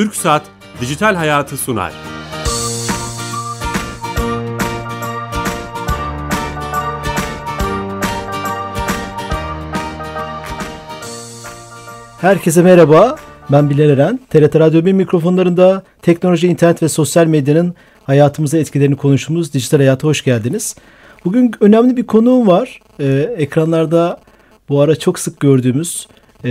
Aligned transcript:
Türk 0.00 0.16
Saat 0.16 0.42
Dijital 0.80 1.14
Hayatı 1.14 1.56
sunar. 1.56 1.92
Herkese 12.20 12.62
merhaba. 12.62 13.16
Ben 13.52 13.70
Bilal 13.70 13.90
Eren. 13.90 14.20
TRT 14.30 14.56
Radyo 14.56 14.84
1 14.84 14.92
mikrofonlarında 14.92 15.82
teknoloji, 16.02 16.48
internet 16.48 16.82
ve 16.82 16.88
sosyal 16.88 17.26
medyanın 17.26 17.74
hayatımıza 18.04 18.58
etkilerini 18.58 18.96
konuştuğumuz 18.96 19.54
Dijital 19.54 19.78
Hayat'a 19.78 20.08
hoş 20.08 20.24
geldiniz. 20.24 20.76
Bugün 21.24 21.52
önemli 21.60 21.96
bir 21.96 22.06
konuğum 22.06 22.46
var. 22.46 22.80
Ee, 23.00 23.34
ekranlarda 23.36 24.20
bu 24.68 24.80
ara 24.80 24.96
çok 24.96 25.18
sık 25.18 25.40
gördüğümüz, 25.40 26.08
e, 26.44 26.50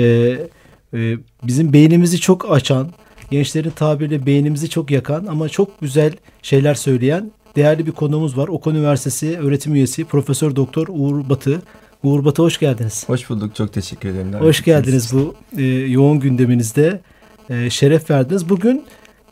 e, 0.93 1.17
bizim 1.43 1.73
beynimizi 1.73 2.19
çok 2.19 2.51
açan, 2.51 2.91
gençlerin 3.31 3.69
tabiriyle 3.69 4.25
beynimizi 4.25 4.69
çok 4.69 4.91
yakan 4.91 5.25
ama 5.25 5.49
çok 5.49 5.81
güzel 5.81 6.13
şeyler 6.41 6.73
söyleyen 6.73 7.31
değerli 7.55 7.85
bir 7.85 7.91
konuğumuz 7.91 8.37
var. 8.37 8.47
Okan 8.47 8.75
Üniversitesi 8.75 9.37
öğretim 9.39 9.75
üyesi 9.75 10.05
Profesör 10.05 10.55
Doktor 10.55 10.87
Uğur 10.89 11.29
Batı. 11.29 11.61
Uğur 12.03 12.25
Batı 12.25 12.41
hoş 12.41 12.57
geldiniz. 12.57 13.09
Hoş 13.09 13.29
bulduk. 13.29 13.55
Çok 13.55 13.73
teşekkür 13.73 14.09
ederim. 14.09 14.33
Hoş 14.33 14.63
geldiniz 14.63 15.13
bu 15.13 15.35
e, 15.57 15.63
yoğun 15.65 16.19
gündeminizde. 16.19 17.01
E, 17.49 17.69
şeref 17.69 18.09
verdiniz. 18.09 18.49
Bugün 18.49 18.83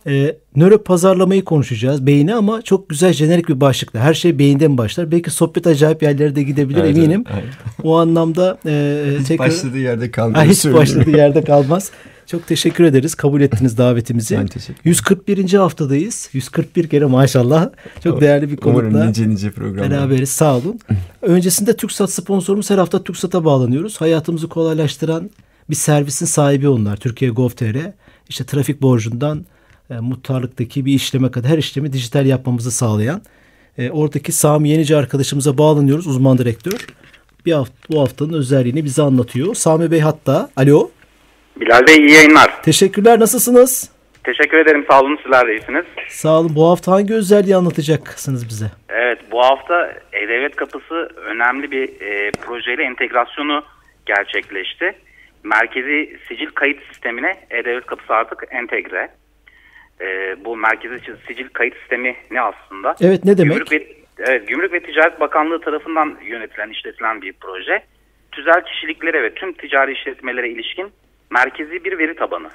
e, 0.08 0.36
nöro 0.56 0.84
pazarlamayı 0.84 1.44
konuşacağız. 1.44 2.08
Beyni 2.08 2.36
ama 2.36 2.62
çok 2.62 2.90
güzel 2.90 3.14
jenerik 3.14 3.50
bir 3.50 3.62
başlıkla. 3.62 4.00
Her 4.00 4.14
şey 4.14 4.40
beyinden 4.40 4.78
başlar. 4.78 5.12
Belki 5.12 5.32
sohbet 5.32 5.68
acayip 5.68 6.04
yerlere 6.04 6.36
de 6.36 6.44
gidebilir 6.44 6.80
evet, 6.80 6.98
eminim. 6.98 7.24
Evet. 7.34 7.44
O 7.84 7.98
anlamda 7.98 8.58
e, 8.66 9.04
hiç 9.20 9.28
tekrar... 9.28 9.48
başladığı 9.48 9.80
yerde 9.80 10.12
kalmaz. 10.12 10.48
Hiç 10.48 10.66
başladığı 10.66 11.18
yerde 11.18 11.44
kalmaz. 11.44 11.92
Çok 12.28 12.48
teşekkür 12.48 12.84
ederiz. 12.84 13.16
Kabul 13.16 13.42
ettiniz 13.42 13.78
davetimizi. 13.78 14.38
Ben 14.38 14.48
teşekkür 14.48 14.74
ederim. 14.74 14.82
141. 14.84 15.54
haftadayız. 15.54 16.30
141 16.34 16.90
kere 16.90 17.06
maşallah. 17.06 17.70
Çok 18.04 18.22
değerli 18.22 18.52
bir 18.52 18.58
konukla. 18.58 18.88
Umarım 18.90 19.10
nice 19.10 19.30
nice 19.30 19.52
programlar. 19.52 19.92
Beraberiz. 19.92 20.30
Sağ 20.30 20.58
olun. 20.58 20.80
Öncesinde 21.22 21.78
TürkSat 21.78 22.12
sponsorumuz 22.12 22.70
her 22.70 22.78
hafta 22.78 23.04
TürkSat'a 23.04 23.46
bağlanıyoruz. 23.46 24.02
Hayatımızı 24.02 24.50
kolaylaştıran 24.50 25.30
bir 25.70 25.76
servisin 25.76 26.26
sahibi 26.26 26.70
onlar. 26.70 26.98
Türkiye 26.98 27.32
Gov.tr. 27.32 27.78
İşte 28.30 28.44
trafik 28.44 28.82
borcundan 28.82 29.46
e, 29.90 30.00
muhtarlıktaki 30.00 30.86
bir 30.86 30.94
işleme 30.94 31.32
kadar 31.32 31.52
her 31.52 31.58
işlemi 31.58 31.94
dijital 31.94 32.26
yapmamızı 32.26 32.72
sağlayan 32.72 33.22
e, 33.78 33.90
oradaki 33.90 34.32
Sami 34.32 34.70
Yenici 34.70 34.96
arkadaşımıza 34.96 35.58
bağlanıyoruz. 35.58 36.08
Uzman 36.08 36.38
direktör. 36.38 36.88
Bir 37.46 37.52
hafta, 37.52 37.74
bu 37.90 38.02
haftanın 38.02 38.34
özelliğini 38.34 38.86
bize 38.86 39.02
anlatıyor. 39.02 39.56
Sami 39.56 39.92
Bey 39.92 40.00
hatta. 40.00 40.50
Alo. 40.56 40.90
Bilal 41.60 41.88
Bey 41.88 41.96
iyi 41.96 42.14
yayınlar. 42.14 42.64
Teşekkürler. 42.64 43.20
Nasılsınız? 43.20 43.92
Teşekkür 44.24 44.58
ederim. 44.58 44.86
Sağ 44.90 45.02
olun. 45.02 45.20
Sizler 45.24 45.48
de 45.48 45.52
iyisiniz. 45.52 45.86
Sağ 46.08 46.40
olun. 46.40 46.52
Bu 46.56 46.70
hafta 46.70 46.92
hangi 46.92 47.14
özelliği 47.14 47.56
anlatacaksınız 47.56 48.50
bize? 48.50 48.66
Evet. 48.90 49.20
Bu 49.32 49.44
hafta 49.44 49.94
E-Devlet 50.14 50.56
Kapısı 50.56 51.10
önemli 51.16 51.72
bir 51.72 52.02
e, 52.02 52.32
projeyle 52.32 52.84
entegrasyonu 52.84 53.64
gerçekleşti. 54.06 54.96
Merkezi 55.44 56.20
sicil 56.28 56.48
kayıt 56.48 56.80
sistemine 56.92 57.36
E-Devlet 57.50 57.86
Kapısı 57.86 58.14
artık 58.14 58.44
entegre. 58.50 59.10
E, 60.02 60.36
bu 60.46 60.58
merkezi 60.58 61.00
sicil 61.28 61.50
kayıt 61.50 61.76
sistemi 61.78 62.16
ne 62.32 62.42
aslında? 62.42 62.96
Evet 63.02 63.26
ne 63.26 63.38
demek? 63.38 63.54
Gümrük 63.54 63.72
ve, 63.72 63.88
evet, 64.20 64.48
Gümrük 64.48 64.74
ve 64.74 64.80
Ticaret 64.80 65.20
Bakanlığı 65.20 65.62
tarafından 65.62 66.18
yönetilen, 66.26 66.70
işletilen 66.70 67.22
bir 67.22 67.34
proje. 67.34 67.84
Tüzel 68.32 68.66
kişiliklere 68.66 69.24
ve 69.24 69.34
tüm 69.34 69.54
ticari 69.54 69.92
işletmelere 69.92 70.50
ilişkin 70.50 70.92
merkezi 71.30 71.84
bir 71.84 71.98
veri 71.98 72.16
tabanı. 72.16 72.50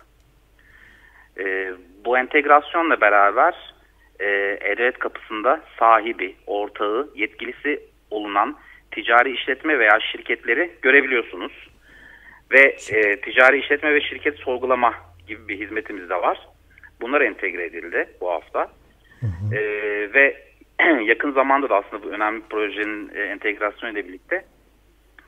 E, 1.39 1.73
bu 2.05 2.19
entegrasyonla 2.19 3.01
beraber 3.01 3.75
e, 4.21 4.27
E-Devlet 4.61 4.99
kapısında 4.99 5.61
sahibi, 5.79 6.37
ortağı, 6.47 7.11
yetkilisi 7.15 7.81
olunan 8.11 8.57
ticari 8.91 9.33
işletme 9.33 9.79
veya 9.79 10.01
şirketleri 10.13 10.71
görebiliyorsunuz. 10.83 11.69
Ve 12.51 12.77
e, 12.91 13.21
ticari 13.21 13.59
işletme 13.61 13.95
ve 13.95 14.01
şirket 14.01 14.39
sorgulama 14.39 14.95
gibi 15.27 15.49
bir 15.49 15.61
hizmetimiz 15.61 16.11
de 16.11 16.15
var. 16.15 16.49
Bunlar 17.01 17.21
entegre 17.21 17.65
edildi 17.65 18.09
bu 18.21 18.31
hafta. 18.31 18.71
Hı 19.21 19.27
hı. 19.27 19.57
E, 19.57 19.63
ve 20.15 20.37
yakın 21.05 21.33
zamanda 21.33 21.69
da 21.69 21.77
aslında 21.77 22.03
bu 22.03 22.09
önemli 22.09 22.43
projenin 22.51 23.11
e, 23.15 23.21
entegrasyonu 23.21 23.93
ile 23.93 24.09
birlikte 24.09 24.45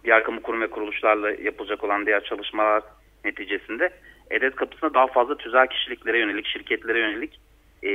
diğer 0.05 0.25
kamu 0.25 0.43
kurum 0.43 0.61
ve 0.61 0.67
kuruluşlarla 0.67 1.31
yapılacak 1.31 1.85
olan 1.85 2.07
diğer 2.07 2.25
çalışmalar 2.25 2.83
neticesinde 3.25 3.91
edet 4.31 4.57
kapısında 4.57 4.95
daha 4.95 5.07
fazla 5.07 5.37
tüzel 5.37 5.67
kişiliklere 5.67 6.19
yönelik, 6.19 6.47
şirketlere 6.47 6.99
yönelik 6.99 7.41
e, 7.83 7.91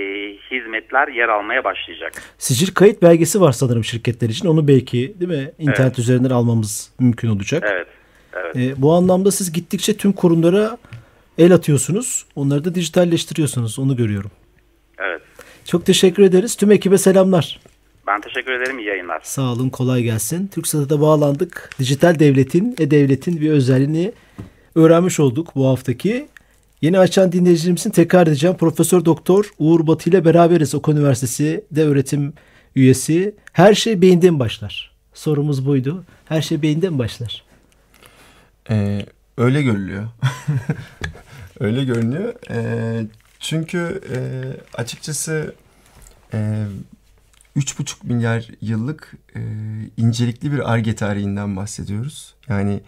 hizmetler 0.52 1.08
yer 1.08 1.30
almaya 1.30 1.64
başlayacak. 1.64 2.14
Sicil 2.38 2.74
kayıt 2.74 3.02
belgesi 3.02 3.42
var 3.42 3.52
sanırım 3.52 3.84
şirketler 3.84 4.30
için. 4.30 4.48
Onu 4.48 4.68
belki 4.68 5.20
değil 5.20 5.32
mi 5.32 5.52
internet 5.60 5.80
evet. 5.80 6.00
üzerinden 6.00 6.30
almamız 6.30 6.94
mümkün 7.00 7.30
olacak. 7.30 7.64
Evet. 7.72 7.88
evet. 8.34 8.56
E, 8.56 8.82
bu 8.82 8.94
anlamda 8.94 9.32
siz 9.32 9.54
gittikçe 9.54 9.98
tüm 9.98 10.14
kurumlara 10.14 10.78
el 11.38 11.54
atıyorsunuz. 11.54 12.26
Onları 12.36 12.66
da 12.66 12.76
dijitalleştiriyorsunuz. 12.76 13.80
Onu 13.80 13.96
görüyorum. 13.96 14.32
Evet. 14.98 15.22
Çok 15.66 15.86
teşekkür 15.86 16.24
ederiz. 16.24 16.56
Tüm 16.56 16.72
ekibe 16.72 16.98
selamlar. 16.98 17.60
Ben 18.08 18.22
teşekkür 18.22 18.52
ederim. 18.52 18.80
İyi 18.80 18.88
yayınlar. 18.88 19.20
Sağ 19.24 19.54
olun. 19.54 19.70
Kolay 19.70 20.04
gelsin. 20.04 20.48
TürkSat'a 20.48 20.90
da 20.90 21.02
bağlandık. 21.02 21.70
Dijital 21.80 22.20
devletin, 22.20 22.76
e-devletin 22.80 23.42
bir 23.42 23.52
özelliğini 23.52 24.12
öğrenmiş 24.76 25.20
olduk 25.20 25.56
bu 25.56 25.68
haftaki. 25.68 26.28
Yeni 26.82 27.00
açan 27.00 27.32
dinleyicilerimizin 27.32 27.90
tekrar 27.90 28.28
edeceğim. 28.28 28.58
Profesör 28.58 29.06
Doktor 29.06 29.52
Uğur 29.60 29.88
Batı 29.88 30.10
ile 30.10 30.26
beraberiz. 30.26 30.76
Okan 30.76 30.96
Üniversitesi'de 30.96 31.84
öğretim 31.84 32.34
üyesi. 32.76 33.36
Her 33.54 33.74
şey 33.74 34.02
beyinden 34.02 34.40
başlar. 34.40 34.92
Sorumuz 35.14 35.66
buydu. 35.66 36.04
Her 36.26 36.42
şey 36.42 36.62
beyinden 36.62 37.00
başlar. 37.00 37.44
Ee, 38.70 39.06
öyle 39.38 39.62
görülüyor. 39.62 40.08
öyle 41.60 41.84
görünüyor. 41.84 42.34
Ee, 42.50 43.06
çünkü 43.40 44.02
e, 44.16 44.20
açıkçası 44.82 45.56
e, 46.34 46.66
3,5 47.58 47.96
milyar 48.04 48.48
yıllık 48.62 49.14
e, 49.36 49.42
incelikli 49.98 50.52
bir 50.52 50.74
arge 50.74 50.96
tarihinden 50.96 51.56
bahsediyoruz. 51.56 52.36
Yani 52.50 52.82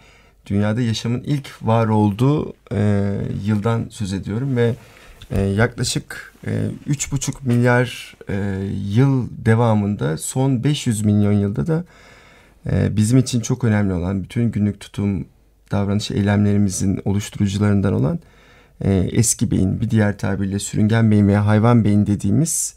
dünyada 0.46 0.80
yaşamın 0.80 1.22
ilk 1.22 1.50
var 1.62 1.86
olduğu 1.86 2.54
e, 2.72 3.12
yıldan 3.44 3.86
söz 3.90 4.12
ediyorum 4.12 4.56
ve 4.56 4.74
e, 5.30 5.40
yaklaşık 5.40 6.34
e, 6.46 6.50
3,5 6.88 7.34
milyar 7.42 8.16
e, 8.28 8.66
yıl 8.88 9.28
devamında 9.30 10.18
son 10.18 10.64
500 10.64 11.04
milyon 11.04 11.32
yılda 11.32 11.66
da 11.66 11.84
e, 12.70 12.96
bizim 12.96 13.18
için 13.18 13.40
çok 13.40 13.64
önemli 13.64 13.92
olan 13.92 14.22
bütün 14.22 14.50
günlük 14.50 14.80
tutum 14.80 15.26
davranış 15.70 16.10
eylemlerimizin 16.10 17.00
oluşturucularından 17.04 17.92
olan 17.92 18.20
e, 18.84 19.08
eski 19.12 19.50
beyin 19.50 19.80
bir 19.80 19.90
diğer 19.90 20.18
tabirle 20.18 20.58
sürüngen 20.58 21.10
beyin 21.10 21.28
veya 21.28 21.46
hayvan 21.46 21.84
beyin 21.84 22.06
dediğimiz 22.06 22.76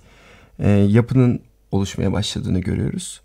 e, 0.59 0.69
yapının 0.69 1.39
oluşmaya 1.71 2.13
başladığını 2.13 2.59
görüyoruz. 2.59 3.21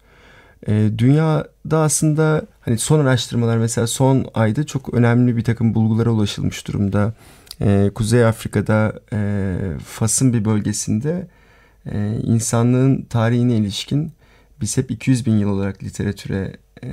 E, 0.68 0.90
dünyada 0.98 1.78
aslında 1.78 2.42
hani 2.60 2.78
son 2.78 3.00
araştırmalar 3.00 3.56
mesela 3.56 3.86
son 3.86 4.26
ayda 4.34 4.66
çok 4.66 4.94
önemli 4.94 5.36
bir 5.36 5.44
takım 5.44 5.74
bulgulara 5.74 6.10
ulaşılmış 6.10 6.68
durumda. 6.68 7.14
E, 7.60 7.90
Kuzey 7.94 8.24
Afrika'da 8.24 8.92
e, 9.12 9.56
Fas'ın 9.84 10.32
bir 10.32 10.44
bölgesinde 10.44 11.28
e, 11.92 12.16
insanlığın 12.22 13.02
tarihine 13.02 13.56
ilişkin 13.56 14.12
biz 14.60 14.76
hep 14.76 14.90
200 14.90 15.26
bin 15.26 15.38
yıl 15.38 15.48
olarak 15.48 15.82
literatüre 15.82 16.56
e, 16.84 16.88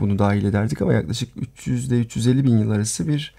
bunu 0.00 0.18
dahil 0.18 0.44
ederdik 0.44 0.82
ama 0.82 0.92
yaklaşık 0.92 1.28
300 1.36 1.88
ile 1.88 2.00
350 2.00 2.44
bin 2.44 2.58
yıl 2.58 2.70
arası 2.70 3.08
bir 3.08 3.34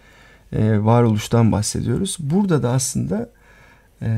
e, 0.54 0.84
varoluştan 0.84 1.52
bahsediyoruz. 1.52 2.18
Burada 2.20 2.64
da 2.64 2.72
aslında 2.72 3.30
e, 4.02 4.10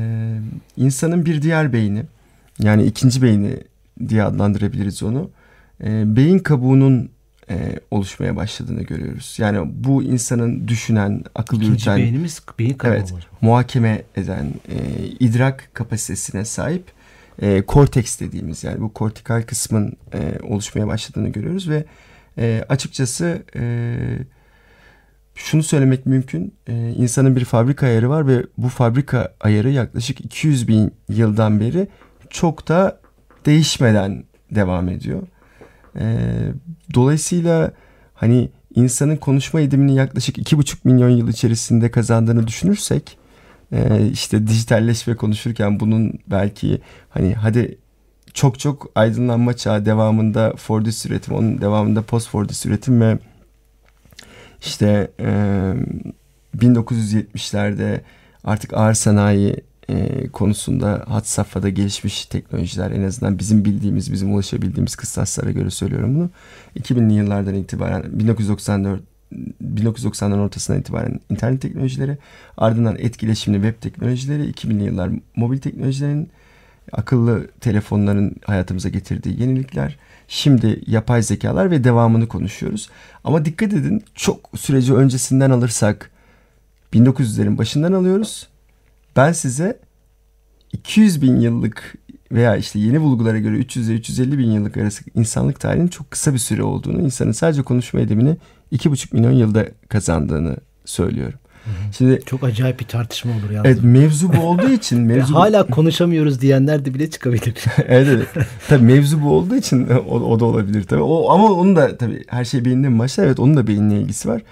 insanın 0.76 1.26
bir 1.26 1.42
diğer 1.42 1.72
beyni 1.72 2.02
yani 2.58 2.84
ikinci 2.84 3.22
beyni 3.22 3.60
diye 4.08 4.22
adlandırabiliriz 4.22 5.02
onu 5.02 5.30
e, 5.84 6.16
beyin 6.16 6.38
kabuğunun 6.38 7.10
e, 7.50 7.78
oluşmaya 7.90 8.36
başladığını 8.36 8.82
görüyoruz. 8.82 9.36
Yani 9.38 9.70
bu 9.74 10.02
insanın 10.02 10.68
düşünen, 10.68 11.24
akıl 11.34 11.56
İkinci 11.56 11.70
yürüten, 11.70 11.96
beynimiz 11.96 12.42
beyin 12.58 12.74
kabuğu 12.74 12.94
evet, 12.94 13.12
var. 13.12 13.28
muhakeme 13.40 14.02
eden, 14.16 14.46
e, 14.68 15.06
idrak 15.20 15.70
kapasitesine 15.74 16.44
sahip 16.44 16.84
e, 17.42 17.62
korteks 17.62 18.20
dediğimiz 18.20 18.64
yani 18.64 18.80
bu 18.80 18.92
kortikal 18.92 19.42
kısmın 19.42 19.96
e, 20.12 20.38
oluşmaya 20.42 20.86
başladığını 20.86 21.28
görüyoruz 21.28 21.68
ve 21.68 21.84
e, 22.38 22.64
açıkçası 22.68 23.42
e, 23.56 23.96
şunu 25.34 25.62
söylemek 25.62 26.06
mümkün. 26.06 26.54
E, 26.66 26.92
insanın 26.96 27.36
bir 27.36 27.44
fabrika 27.44 27.86
ayarı 27.86 28.10
var 28.10 28.26
ve 28.26 28.46
bu 28.58 28.68
fabrika 28.68 29.34
ayarı 29.40 29.70
yaklaşık 29.70 30.20
200 30.20 30.68
bin 30.68 30.94
yıldan 31.08 31.60
beri 31.60 31.88
çok 32.30 32.68
da 32.68 33.00
değişmeden 33.46 34.24
devam 34.50 34.88
ediyor. 34.88 35.22
E, 35.98 36.28
dolayısıyla 36.94 37.72
hani 38.14 38.50
insanın 38.74 39.16
konuşma 39.16 39.60
edimini 39.60 39.94
yaklaşık 39.94 40.38
iki 40.38 40.58
buçuk 40.58 40.84
milyon 40.84 41.08
yıl 41.10 41.28
içerisinde 41.28 41.90
kazandığını 41.90 42.46
düşünürsek 42.46 43.18
e, 43.72 44.08
işte 44.12 44.46
dijitalleşme 44.46 45.16
konuşurken 45.16 45.80
bunun 45.80 46.12
belki 46.26 46.80
hani 47.08 47.34
hadi 47.34 47.78
çok 48.34 48.58
çok 48.58 48.90
aydınlanma 48.94 49.56
çağı 49.56 49.86
devamında 49.86 50.52
Fordist 50.56 51.06
üretim, 51.06 51.34
onun 51.34 51.60
devamında 51.60 52.02
post 52.02 52.28
Fordist 52.28 52.66
üretim 52.66 53.00
ve 53.00 53.18
işte 54.60 55.10
e, 55.20 55.30
1970'lerde 56.56 58.00
artık 58.44 58.74
ağır 58.74 58.94
sanayi 58.94 59.56
e, 59.88 60.28
konusunda 60.28 61.04
hat 61.08 61.26
safhada 61.26 61.68
gelişmiş 61.68 62.26
teknolojiler 62.26 62.90
en 62.90 63.02
azından 63.02 63.38
bizim 63.38 63.64
bildiğimiz, 63.64 64.12
bizim 64.12 64.34
ulaşabildiğimiz 64.34 64.96
kıstaslara 64.96 65.50
göre 65.50 65.70
söylüyorum 65.70 66.14
bunu. 66.14 66.30
2000'li 66.76 67.14
yıllardan 67.14 67.54
itibaren 67.54 68.04
1994 68.18 69.00
1990'ların 69.74 70.38
ortasından 70.38 70.80
itibaren 70.80 71.20
internet 71.30 71.62
teknolojileri, 71.62 72.18
ardından 72.56 72.96
etkileşimli 72.98 73.56
web 73.56 73.82
teknolojileri, 73.82 74.50
2000'li 74.50 74.84
yıllar 74.84 75.10
mobil 75.36 75.58
teknolojilerin, 75.58 76.30
akıllı 76.92 77.46
telefonların 77.60 78.36
hayatımıza 78.44 78.88
getirdiği 78.88 79.40
yenilikler, 79.40 79.98
şimdi 80.28 80.80
yapay 80.86 81.22
zekalar 81.22 81.70
ve 81.70 81.84
devamını 81.84 82.28
konuşuyoruz. 82.28 82.90
Ama 83.24 83.44
dikkat 83.44 83.72
edin 83.72 84.04
çok 84.14 84.50
süreci 84.56 84.94
öncesinden 84.94 85.50
alırsak 85.50 86.10
1900'lerin 86.92 87.58
başından 87.58 87.92
alıyoruz. 87.92 88.48
Ben 89.16 89.32
size 89.32 89.78
200 90.72 91.22
bin 91.22 91.40
yıllık 91.40 91.94
veya 92.32 92.56
işte 92.56 92.78
yeni 92.78 93.00
bulgulara 93.00 93.38
göre 93.38 93.56
300 93.56 93.88
ile 93.88 93.96
350 93.96 94.38
bin 94.38 94.50
yıllık 94.50 94.76
arası 94.76 95.04
insanlık 95.14 95.60
tarihinin 95.60 95.88
çok 95.88 96.10
kısa 96.10 96.34
bir 96.34 96.38
süre 96.38 96.62
olduğunu, 96.62 97.02
insanın 97.02 97.32
sadece 97.32 97.62
konuşma 97.62 98.00
edimini 98.00 98.36
2,5 98.72 99.14
milyon 99.16 99.32
yılda 99.32 99.68
kazandığını 99.88 100.56
söylüyorum. 100.84 101.38
Şimdi 101.98 102.20
çok 102.26 102.44
acayip 102.44 102.80
bir 102.80 102.84
tartışma 102.84 103.32
olur 103.32 103.50
yalnız. 103.50 103.70
Evet 103.70 103.78
mevzu 103.82 104.32
bu 104.32 104.40
olduğu 104.40 104.70
için 104.70 105.00
mevzu 105.02 105.34
hala 105.34 105.66
konuşamıyoruz 105.66 106.40
diyenler 106.40 106.84
de 106.84 106.94
bile 106.94 107.10
çıkabilir. 107.10 107.54
evet, 107.86 108.28
evet. 108.36 108.46
Tabii 108.68 108.84
mevzu 108.84 109.22
bu 109.22 109.30
olduğu 109.30 109.56
için 109.56 109.88
o, 109.88 110.20
o 110.20 110.40
da 110.40 110.44
olabilir 110.44 110.84
tabii. 110.84 111.02
O 111.02 111.30
ama 111.30 111.52
onun 111.52 111.76
da 111.76 111.96
tabii 111.96 112.24
her 112.28 112.44
şey 112.44 112.64
beyinde 112.64 112.88
mi 112.88 112.98
başlar? 112.98 113.26
Evet 113.26 113.40
onun 113.40 113.56
da 113.56 113.66
beyinle 113.66 114.00
ilgisi 114.00 114.28
var. 114.28 114.42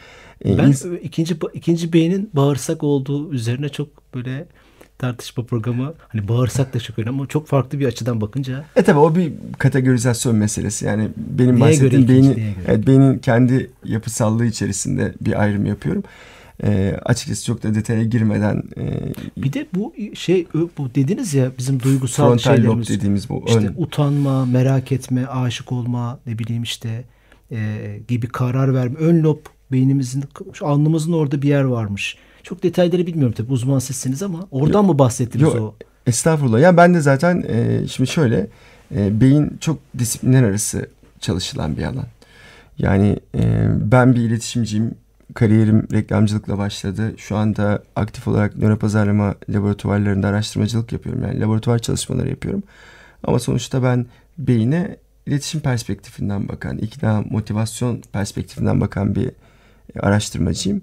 Ee, 0.44 0.58
ben 0.58 0.72
ins- 0.72 1.00
ikinci 1.00 1.37
ikinci 1.55 1.93
beynin 1.93 2.31
bağırsak 2.32 2.82
olduğu 2.82 3.32
üzerine 3.32 3.69
çok 3.69 4.04
böyle 4.14 4.46
tartışma 4.99 5.44
programı 5.44 5.94
hani 6.08 6.28
bağırsak 6.28 6.75
da 6.75 6.81
çok 6.81 6.99
önemli 6.99 7.11
ama 7.11 7.26
çok 7.26 7.46
farklı 7.46 7.78
bir 7.78 7.87
açıdan 7.87 8.20
bakınca. 8.20 8.64
E 8.76 8.82
tabi 8.82 8.99
o 8.99 9.14
bir 9.14 9.32
kategorizasyon 9.58 10.37
meselesi 10.37 10.84
yani 10.84 11.08
benim 11.16 11.55
neye 11.55 11.61
bahsettiğim 11.61 12.06
göre, 12.06 12.16
beynin, 12.16 12.55
evet, 12.66 12.87
beynin 12.87 13.19
kendi 13.19 13.70
yapısallığı 13.84 14.46
içerisinde 14.46 15.14
bir 15.20 15.43
ayrım 15.43 15.66
yapıyorum. 15.66 16.02
E, 16.62 16.96
açıkçası 17.05 17.44
çok 17.44 17.62
da 17.62 17.75
detaya 17.75 18.05
girmeden. 18.05 18.62
E, 18.76 18.82
bir 19.37 19.52
de 19.52 19.66
bu 19.75 19.94
şey 20.14 20.46
bu 20.78 20.94
dediniz 20.94 21.34
ya 21.34 21.50
bizim 21.58 21.82
duygusal 21.82 22.28
frontal 22.28 22.56
şeylerimiz. 22.56 22.90
lob 22.90 22.96
dediğimiz 22.96 23.28
bu. 23.28 23.44
İşte 23.46 23.58
ön. 23.58 23.75
utanma, 23.76 24.46
merak 24.46 24.93
etme, 24.93 25.26
aşık 25.26 25.72
olma 25.72 26.20
ne 26.26 26.38
bileyim 26.38 26.62
işte 26.62 27.05
e, 27.50 28.00
gibi 28.08 28.28
karar 28.28 28.75
verme. 28.75 28.99
Ön 28.99 29.22
lob 29.22 29.38
beynimizin 29.72 30.25
alnımızın 30.61 31.12
orada 31.12 31.43
bir 31.43 31.49
yer 31.49 31.64
varmış. 31.64 32.16
Çok 32.44 32.62
detayları 32.62 33.06
bilmiyorum 33.06 33.35
tabii 33.37 33.52
uzman 33.52 33.79
sizsiniz 33.79 34.23
ama 34.23 34.49
oradan 34.50 34.82
Yok. 34.82 34.91
mı 34.93 34.99
bahsettiniz 34.99 35.43
Yok, 35.43 35.56
o? 35.56 35.75
Estağfurullah. 36.06 36.61
Yani 36.61 36.76
ben 36.76 36.94
de 36.94 37.00
zaten 37.00 37.44
e, 37.49 37.87
şimdi 37.88 38.11
şöyle 38.11 38.46
e, 38.94 39.20
beyin 39.20 39.56
çok 39.61 39.79
disiplinler 39.99 40.43
arası 40.43 40.88
çalışılan 41.20 41.76
bir 41.76 41.82
alan. 41.82 42.06
Yani 42.79 43.19
e, 43.35 43.67
ben 43.93 44.14
bir 44.14 44.20
iletişimciyim. 44.20 44.94
Kariyerim 45.35 45.88
reklamcılıkla 45.93 46.58
başladı. 46.58 47.14
Şu 47.17 47.37
anda 47.37 47.82
aktif 47.96 48.29
olarak 48.29 48.58
nöropazarlama 48.58 49.35
laboratuvarlarında 49.49 50.29
araştırmacılık 50.29 50.93
yapıyorum. 50.93 51.23
Yani 51.23 51.40
laboratuvar 51.40 51.79
çalışmaları 51.79 52.29
yapıyorum. 52.29 52.62
Ama 53.25 53.38
sonuçta 53.38 53.82
ben 53.82 54.06
beyine 54.38 54.97
iletişim 55.26 55.61
perspektifinden 55.61 56.49
bakan, 56.49 56.79
ikna, 56.79 57.25
motivasyon 57.31 58.02
perspektifinden 58.12 58.81
bakan 58.81 59.14
bir 59.14 59.31
araştırmacıyım. 60.00 60.82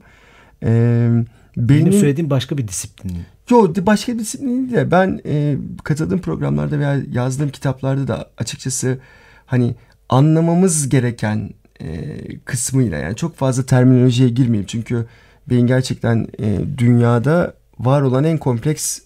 Eee 0.61 1.09
benim, 1.57 1.85
Benim 1.85 1.99
söylediğim 1.99 2.29
başka 2.29 2.57
bir 2.57 2.67
disiplin. 2.67 3.17
Yok 3.49 3.75
başka 3.85 4.13
bir 4.13 4.19
disiplin 4.19 4.47
değil 4.47 4.71
de 4.71 4.91
ben 4.91 5.21
e, 5.25 5.57
katıldığım 5.83 6.21
programlarda 6.21 6.79
veya 6.79 7.01
yazdığım 7.11 7.49
kitaplarda 7.49 8.07
da 8.07 8.29
açıkçası 8.37 8.99
hani 9.45 9.75
anlamamız 10.09 10.89
gereken 10.89 11.49
e, 11.81 12.17
kısmıyla 12.45 12.97
yani 12.97 13.15
çok 13.15 13.35
fazla 13.35 13.63
terminolojiye 13.63 14.29
girmeyeyim. 14.29 14.67
Çünkü 14.67 15.05
beyin 15.49 15.67
gerçekten 15.67 16.27
e, 16.39 16.59
dünyada 16.77 17.53
var 17.79 18.01
olan 18.01 18.23
en 18.23 18.37
kompleks 18.37 18.99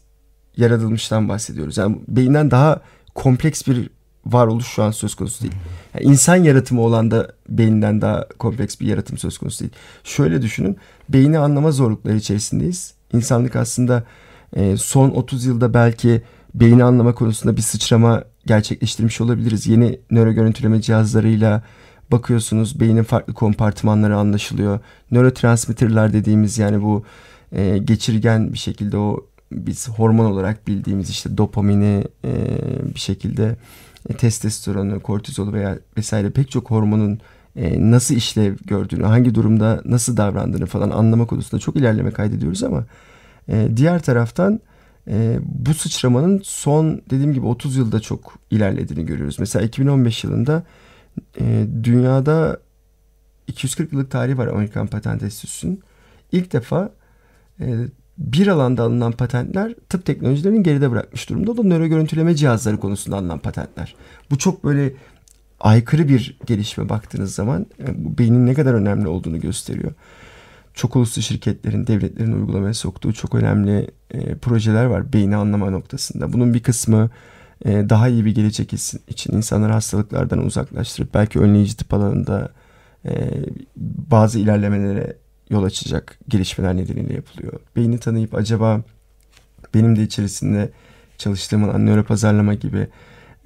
yaratılmıştan 0.58 1.30
bahsediyoruz. 1.30 1.78
Yani 1.78 1.98
beyinden 2.08 2.52
daha 2.52 2.82
kompleks 3.16 3.68
bir 3.68 3.90
varoluş 4.26 4.68
şu 4.68 4.84
an 4.84 4.92
söz 4.92 5.16
konusu 5.16 5.44
değil. 5.44 5.54
Yani 5.96 6.12
insan 6.12 6.36
yaratımı 6.36 6.82
olan 6.82 7.12
da 7.12 7.32
beyinden 7.50 8.02
daha 8.02 8.28
kompleks 8.28 8.80
bir 8.80 8.88
yaratım 8.88 9.18
söz 9.18 9.38
konusu 9.38 9.60
değil. 9.60 9.72
Şöyle 10.04 10.42
düşünün, 10.42 10.78
beyni 11.10 11.40
anlama 11.40 11.72
zorlukları 11.72 12.16
içerisindeyiz. 12.16 12.94
İnsanlık 13.14 13.56
aslında 13.56 14.04
e, 14.56 14.78
son 14.78 15.10
30 15.10 15.46
yılda 15.46 15.74
belki 15.74 16.22
beyni 16.54 16.84
anlama 16.84 17.16
konusunda 17.16 17.58
bir 17.58 17.62
sıçrama 17.62 18.24
gerçekleştirmiş 18.46 19.22
olabiliriz. 19.22 19.68
Yeni 19.68 20.00
nöro 20.12 20.32
görüntüleme 20.32 20.82
cihazlarıyla 20.82 21.64
bakıyorsunuz 22.12 22.80
beynin 22.80 23.04
farklı 23.04 23.34
kompartımanları 23.34 24.18
anlaşılıyor. 24.18 24.80
Nörotransmitterler 25.12 26.14
dediğimiz 26.14 26.58
yani 26.58 26.82
bu 26.82 27.04
e, 27.52 27.78
geçirgen 27.78 28.54
bir 28.54 28.58
şekilde 28.58 28.98
o 28.98 29.26
biz 29.52 29.90
hormon 29.90 30.26
olarak 30.26 30.68
bildiğimiz 30.68 31.10
işte 31.10 31.38
dopamini 31.38 32.04
e, 32.26 32.34
bir 32.96 33.00
şekilde 33.00 33.56
testosteronu, 34.13 35.00
kortizolu 35.00 35.54
veya 35.54 35.80
vesaire 35.98 36.30
pek 36.30 36.52
çok 36.52 36.72
hormonun 36.72 37.19
e, 37.56 37.92
nasıl 37.92 38.16
işlev 38.16 38.56
gördüğünü, 38.66 39.04
hangi 39.04 39.36
durumda 39.36 39.81
nasıl 39.86 40.18
davrandığını 40.18 40.66
falan 40.66 40.90
anlama 40.90 41.28
konusunda 41.28 41.62
çok 41.62 41.75
ilerleme 41.75 42.12
kaydediyoruz 42.12 42.63
ama 42.63 42.86
e, 43.50 43.69
diğer 43.75 44.02
taraftan 44.02 44.60
e, 45.07 45.40
bu 45.42 45.74
sıçramanın 45.74 46.42
son 46.44 47.02
dediğim 47.10 47.34
gibi 47.34 47.46
30 47.46 47.78
yılda 47.78 48.00
çok 48.00 48.40
ilerlediğini 48.52 49.06
görüyoruz. 49.06 49.40
Mesela 49.40 49.66
2015 49.66 50.24
yılında 50.24 50.63
e, 51.40 51.68
dünyada 51.84 52.60
240 53.48 53.94
yıllık 53.94 54.12
tarihi 54.12 54.38
var 54.38 54.48
Amerikan 54.48 54.88
Patent 54.88 55.24
Enstitüsü'nün. 55.24 55.82
İlk 56.32 56.53
defa 56.53 56.91
e, 57.60 57.75
bir 58.17 58.48
alanda 58.48 58.84
alınan 58.84 59.12
patentler 59.12 59.75
tıp 59.89 60.05
teknolojilerini 60.05 60.63
geride 60.63 60.91
bırakmış 60.91 61.29
durumda. 61.29 61.51
O 61.51 61.57
da 61.57 61.63
nöro 61.63 61.88
görüntüleme 61.88 62.36
cihazları 62.36 62.77
konusunda 62.77 63.17
alınan 63.17 63.39
patentler. 63.39 63.95
Bu 64.31 64.38
çok 64.38 64.63
böyle 64.63 64.93
aykırı 65.60 66.10
bir 66.10 66.38
gelişme 66.45 66.89
baktığınız 66.89 67.36
zaman 67.36 67.65
e, 67.79 68.05
bu 68.05 68.17
beynin 68.17 68.45
ne 68.45 68.53
kadar 68.53 68.74
önemli 68.74 69.07
olduğunu 69.07 69.39
gösteriyor. 69.39 69.93
Çok 70.74 70.95
uluslu 70.95 71.22
şirketlerin, 71.22 71.88
devletlerin 71.88 72.31
uygulamaya 72.31 72.74
soktuğu 72.74 73.13
çok 73.13 73.36
önemli 73.36 73.91
e, 74.12 74.36
projeler 74.36 74.86
var 74.86 75.13
beyni 75.13 75.36
anlama 75.36 75.69
noktasında. 75.69 76.34
Bunun 76.34 76.53
bir 76.53 76.63
kısmı 76.63 77.10
e, 77.65 77.89
daha 77.89 78.07
iyi 78.07 78.25
bir 78.25 78.36
gelecek 78.36 78.74
için 79.07 79.34
insanları 79.34 79.74
hastalıklardan 79.74 80.45
uzaklaştırıp 80.45 81.13
belki 81.13 81.39
önleyici 81.39 81.77
tıp 81.77 81.93
alanında 81.93 82.51
e, 83.05 83.31
bazı 84.12 84.39
ilerlemelere 84.39 85.17
yol 85.50 85.64
açacak 85.64 86.20
gelişmeler 86.28 86.78
nedeniyle 86.78 87.14
yapılıyor. 87.14 87.54
Beyni 87.75 87.98
tanıyıp 87.98 88.36
acaba 88.36 88.82
benim 89.74 89.96
de 89.96 90.04
içerisinde 90.04 90.72
çalıştığım 91.18 91.64
alan 91.64 91.86
nöropazarlama 91.86 92.54
gibi 92.54 92.88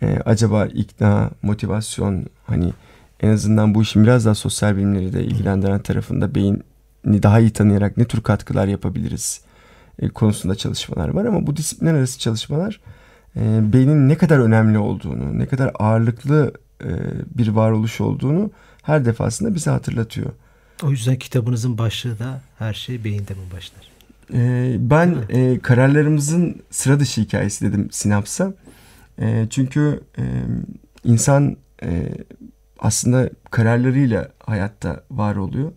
e, 0.01 0.19
acaba 0.25 0.65
ikna, 0.65 1.31
motivasyon 1.41 2.25
hani 2.45 2.73
en 3.19 3.29
azından 3.29 3.75
bu 3.75 3.81
işin 3.81 4.03
biraz 4.03 4.25
daha 4.25 4.35
sosyal 4.35 4.77
bilimleri 4.77 5.13
de 5.13 5.23
ilgilendiren 5.23 5.79
tarafında 5.79 6.35
beyni 6.35 6.59
daha 7.05 7.39
iyi 7.39 7.53
tanıyarak 7.53 7.97
ne 7.97 8.05
tür 8.05 8.21
katkılar 8.21 8.67
yapabiliriz 8.67 9.41
e, 9.99 10.09
konusunda 10.09 10.55
çalışmalar 10.55 11.09
var 11.09 11.25
ama 11.25 11.47
bu 11.47 11.57
disiplinler 11.57 11.93
arası 11.93 12.19
çalışmalar 12.19 12.81
e, 13.35 13.73
beynin 13.73 14.09
ne 14.09 14.15
kadar 14.15 14.39
önemli 14.39 14.77
olduğunu, 14.77 15.39
ne 15.39 15.45
kadar 15.45 15.71
ağırlıklı 15.79 16.53
e, 16.83 16.89
bir 17.37 17.47
varoluş 17.47 18.01
olduğunu 18.01 18.51
her 18.83 19.05
defasında 19.05 19.55
bize 19.55 19.71
hatırlatıyor. 19.71 20.31
O 20.83 20.91
yüzden 20.91 21.15
kitabınızın 21.15 21.77
başlığı 21.77 22.19
da 22.19 22.41
her 22.59 22.73
şey 22.73 23.03
beyinde 23.03 23.33
mi 23.33 23.39
başlar? 23.55 23.89
Ee, 24.33 24.75
ben 24.79 25.17
e, 25.29 25.59
kararlarımızın 25.59 26.61
sıra 26.71 26.99
dışı 26.99 27.21
hikayesi 27.21 27.65
dedim 27.65 27.87
sinapsa. 27.91 28.53
E, 29.21 29.47
çünkü 29.49 29.99
e, 30.17 30.23
insan 31.03 31.57
e, 31.83 32.09
aslında 32.79 33.29
kararlarıyla 33.51 34.29
hayatta 34.45 35.03
var 35.11 35.35
oluyor. 35.35 35.71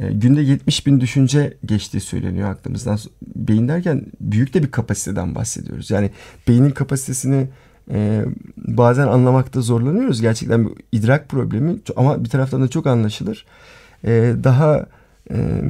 E, 0.00 0.12
günde 0.12 0.40
70 0.40 0.86
bin 0.86 1.00
düşünce 1.00 1.56
geçtiği 1.64 2.00
söyleniyor 2.00 2.50
aklımızdan. 2.50 2.98
Beyin 3.36 3.68
derken 3.68 4.06
büyük 4.20 4.54
de 4.54 4.62
bir 4.62 4.70
kapasiteden 4.70 5.34
bahsediyoruz. 5.34 5.90
Yani 5.90 6.10
beynin 6.48 6.70
kapasitesini 6.70 7.48
e, 7.90 8.24
bazen 8.56 9.06
anlamakta 9.06 9.60
zorlanıyoruz. 9.60 10.20
Gerçekten 10.20 10.66
bir 10.66 10.72
idrak 10.92 11.28
problemi 11.28 11.76
ama 11.96 12.24
bir 12.24 12.28
taraftan 12.28 12.62
da 12.62 12.68
çok 12.68 12.86
anlaşılır 12.86 13.46
e, 14.04 14.34
daha 14.44 14.86
e, 15.30 15.62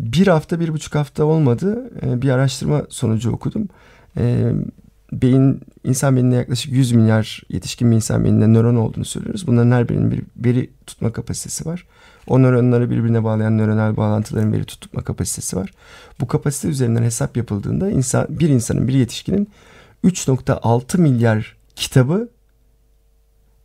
bir 0.00 0.26
hafta, 0.26 0.60
bir 0.60 0.72
buçuk 0.72 0.94
hafta 0.94 1.24
olmadı. 1.24 1.90
E, 2.02 2.22
bir 2.22 2.28
araştırma 2.30 2.82
sonucu 2.88 3.32
okudum. 3.32 3.68
E, 4.16 4.52
beyin, 5.12 5.60
insan 5.84 6.16
beyninde 6.16 6.36
yaklaşık 6.36 6.72
100 6.72 6.92
milyar 6.92 7.42
yetişkin 7.48 7.90
bir 7.90 7.96
insan 7.96 8.24
beyninde 8.24 8.46
nöron 8.46 8.76
olduğunu 8.76 9.04
söylüyoruz. 9.04 9.46
Bunların 9.46 9.70
her 9.70 9.88
birinin 9.88 10.10
bir 10.10 10.22
veri 10.36 10.70
tutma 10.86 11.12
kapasitesi 11.12 11.66
var. 11.66 11.86
O 12.26 12.42
nöronları 12.42 12.90
birbirine 12.90 13.24
bağlayan 13.24 13.58
nöronal 13.58 13.96
bağlantıların 13.96 14.52
veri 14.52 14.64
tutma 14.64 15.02
kapasitesi 15.02 15.56
var. 15.56 15.70
Bu 16.20 16.26
kapasite 16.26 16.68
üzerinden 16.68 17.02
hesap 17.02 17.36
yapıldığında 17.36 17.90
insan, 17.90 18.26
bir 18.30 18.48
insanın, 18.48 18.88
bir 18.88 18.94
yetişkinin 18.94 19.48
3.6 20.04 20.98
milyar 20.98 21.56
kitabı 21.76 22.28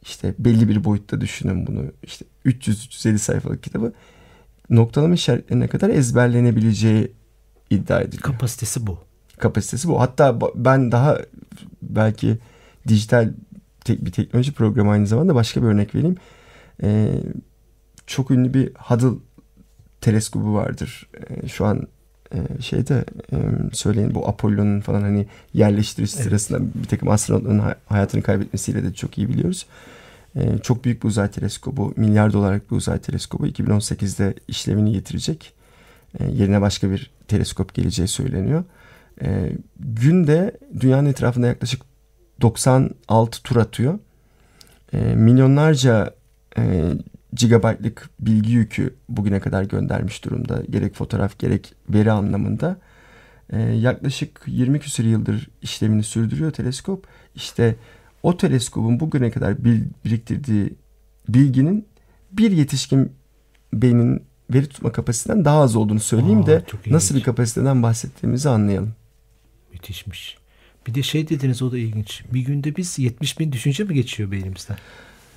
işte 0.02 0.36
belli 0.40 0.70
bir 0.70 0.84
boyutta 0.84 1.22
düşünün 1.22 1.68
bunu. 1.68 1.86
İşte 2.04 2.26
300-350 2.46 3.18
sayfalık 3.18 3.64
kitabı 3.64 3.94
noktalama 4.70 5.14
işaretlerine 5.14 5.68
kadar 5.68 5.90
ezberlenebileceği 5.90 7.12
iddia 7.70 8.02
ediliyor. 8.02 8.24
Kapasitesi 8.24 8.88
bu. 8.88 9.00
Kapasitesi 9.38 9.88
bu. 9.88 10.02
Hatta 10.02 10.40
ben 10.56 10.92
daha 10.92 11.18
belki 11.82 12.38
dijital 12.88 13.34
tek 13.86 14.06
bir 14.06 14.12
teknoloji 14.12 14.54
programı 14.54 14.92
aynı 14.92 15.08
zamanda 15.08 15.36
başka 15.36 15.62
bir 15.62 15.68
örnek 15.68 15.96
vereyim. 15.96 16.16
Ee, 16.84 17.24
çok 18.08 18.32
ünlü 18.32 18.54
bir 18.54 18.72
Hubble 18.76 19.20
teleskobu 20.02 20.54
vardır. 20.54 21.10
Ee, 21.30 21.48
şu 21.48 21.66
an 21.66 21.88
şeyde 22.60 23.06
e, 23.34 23.38
söyleyin 23.74 24.16
bu 24.16 24.28
Apollo'nun 24.28 24.82
falan 24.82 25.02
hani 25.02 25.28
yerleştiriş 25.54 26.16
evet. 26.16 26.24
sırasında 26.24 26.60
bir 26.82 26.88
takım 26.88 27.10
astronotların 27.10 27.64
hayatını 27.86 28.22
kaybetmesiyle 28.22 28.84
de 28.84 28.94
çok 28.94 29.18
iyi 29.18 29.30
biliyoruz. 29.30 29.66
E, 30.36 30.58
çok 30.58 30.86
büyük 30.86 31.04
bir 31.04 31.08
uzay 31.08 31.32
teleskobu, 31.32 31.94
milyar 31.96 32.34
dolarlık 32.34 32.72
bir 32.72 32.76
uzay 32.76 33.00
teleskobu 33.00 33.48
2018'de 33.48 34.34
işlevini 34.48 34.94
yitirecek. 34.94 35.54
E, 36.20 36.26
yerine 36.32 36.62
başka 36.62 36.92
bir 36.92 37.12
teleskop 37.28 37.74
geleceği 37.74 38.08
söyleniyor. 38.08 38.64
E, 39.22 39.52
günde 39.80 40.58
dünyanın 40.80 41.10
etrafında 41.10 41.48
yaklaşık 41.48 41.82
96 42.42 43.44
tur 43.44 43.56
atıyor. 43.56 44.00
E, 44.94 44.98
milyonlarca 44.98 46.14
gigabaytlık 47.34 48.10
bilgi 48.20 48.52
yükü 48.52 48.96
bugüne 49.10 49.40
kadar 49.40 49.64
göndermiş 49.64 50.26
durumda. 50.26 50.64
Gerek 50.70 50.96
fotoğraf 50.96 51.40
gerek 51.40 51.74
veri 51.90 52.12
anlamında. 52.12 52.80
E, 53.50 53.60
yaklaşık 53.60 54.42
20 54.48 54.80
küsur 54.80 55.04
yıldır 55.04 55.50
işlemini 55.62 56.04
sürdürüyor 56.04 56.52
teleskop. 56.52 57.08
İşte 57.36 57.76
o 58.24 58.38
teleskobun 58.38 59.00
bugüne 59.00 59.32
kadar 59.32 59.64
bil, 59.64 59.82
biriktirdiği 60.06 60.74
bilginin 61.30 61.86
bir 62.32 62.52
yetişkin 62.52 63.12
beynin 63.74 64.24
veri 64.50 64.70
tutma 64.70 64.92
kapasitesinden 64.92 65.46
daha 65.46 65.62
az 65.62 65.76
olduğunu 65.76 66.00
söyleyeyim 66.00 66.42
Aa, 66.42 66.48
de 66.48 66.64
nasıl 66.86 67.16
bir 67.16 67.24
kapasiteden 67.24 67.84
bahsettiğimizi 67.84 68.50
anlayalım. 68.50 68.94
Müthişmiş. 69.74 70.38
Bir 70.88 70.94
de 70.94 71.04
şey 71.04 71.30
dediniz 71.30 71.62
o 71.62 71.72
da 71.72 71.78
ilginç. 71.78 72.24
Bir 72.34 72.42
günde 72.42 72.76
biz 72.76 73.00
70 73.00 73.40
bin 73.40 73.52
düşünce 73.52 73.84
mi 73.84 73.94
geçiyor 73.94 74.32
beynimizden? 74.32 74.78